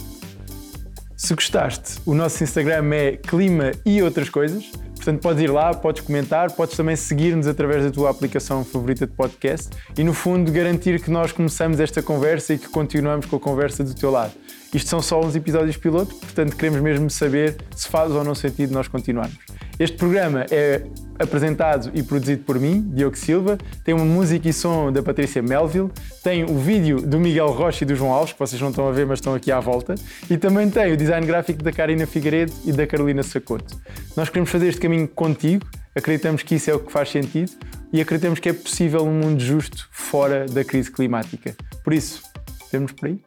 Se 1.16 1.34
gostaste, 1.34 2.00
o 2.06 2.14
nosso 2.14 2.44
Instagram 2.44 2.94
é 2.94 3.16
clima 3.16 3.72
e 3.84 4.00
outras 4.04 4.30
coisas. 4.30 4.70
Portanto, 4.94 5.20
podes 5.20 5.42
ir 5.42 5.50
lá, 5.50 5.74
podes 5.74 6.00
comentar, 6.00 6.52
podes 6.52 6.76
também 6.76 6.94
seguir-nos 6.94 7.48
através 7.48 7.82
da 7.82 7.90
tua 7.90 8.08
aplicação 8.10 8.64
favorita 8.64 9.04
de 9.04 9.12
podcast 9.14 9.70
e, 9.98 10.04
no 10.04 10.14
fundo, 10.14 10.52
garantir 10.52 11.02
que 11.02 11.10
nós 11.10 11.32
começamos 11.32 11.80
esta 11.80 12.04
conversa 12.04 12.54
e 12.54 12.58
que 12.58 12.68
continuamos 12.68 13.26
com 13.26 13.34
a 13.34 13.40
conversa 13.40 13.82
do 13.82 13.94
teu 13.94 14.12
lado. 14.12 14.32
Isto 14.74 14.90
são 14.90 15.00
só 15.00 15.20
uns 15.20 15.36
episódios 15.36 15.76
piloto, 15.76 16.16
portanto, 16.16 16.56
queremos 16.56 16.80
mesmo 16.80 17.08
saber 17.08 17.56
se 17.76 17.88
faz 17.88 18.10
ou 18.10 18.24
não 18.24 18.34
sentido 18.34 18.74
nós 18.74 18.88
continuarmos. 18.88 19.38
Este 19.78 19.96
programa 19.96 20.44
é 20.50 20.84
apresentado 21.16 21.92
e 21.94 22.02
produzido 22.02 22.42
por 22.42 22.58
mim, 22.58 22.82
Diogo 22.92 23.16
Silva, 23.16 23.56
tem 23.84 23.94
uma 23.94 24.04
música 24.04 24.48
e 24.48 24.52
som 24.52 24.90
da 24.90 25.00
Patrícia 25.00 25.40
Melville, 25.40 25.92
tem 26.24 26.42
o 26.42 26.58
vídeo 26.58 27.00
do 27.00 27.20
Miguel 27.20 27.52
Rocha 27.52 27.84
e 27.84 27.86
do 27.86 27.94
João 27.94 28.12
Alves, 28.12 28.32
que 28.32 28.38
vocês 28.38 28.60
não 28.60 28.70
estão 28.70 28.88
a 28.88 28.92
ver, 28.92 29.06
mas 29.06 29.20
estão 29.20 29.32
aqui 29.32 29.52
à 29.52 29.60
volta, 29.60 29.94
e 30.28 30.36
também 30.36 30.68
tem 30.68 30.92
o 30.92 30.96
design 30.96 31.24
gráfico 31.24 31.62
da 31.62 31.70
Karina 31.70 32.04
Figueiredo 32.04 32.52
e 32.64 32.72
da 32.72 32.84
Carolina 32.84 33.22
Sacoto. 33.22 33.80
Nós 34.16 34.28
queremos 34.28 34.50
fazer 34.50 34.66
este 34.66 34.80
caminho 34.80 35.06
contigo, 35.06 35.64
acreditamos 35.94 36.42
que 36.42 36.56
isso 36.56 36.68
é 36.68 36.74
o 36.74 36.80
que 36.80 36.90
faz 36.90 37.10
sentido 37.10 37.52
e 37.92 38.00
acreditamos 38.00 38.40
que 38.40 38.48
é 38.48 38.52
possível 38.52 39.04
um 39.04 39.12
mundo 39.12 39.40
justo 39.40 39.88
fora 39.92 40.46
da 40.46 40.64
crise 40.64 40.90
climática. 40.90 41.54
Por 41.84 41.92
isso, 41.92 42.24
vemos 42.72 42.90
por 42.90 43.06
aí. 43.06 43.20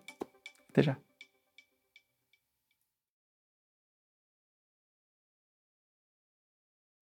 Até 0.72 0.84
já. 0.84 1.07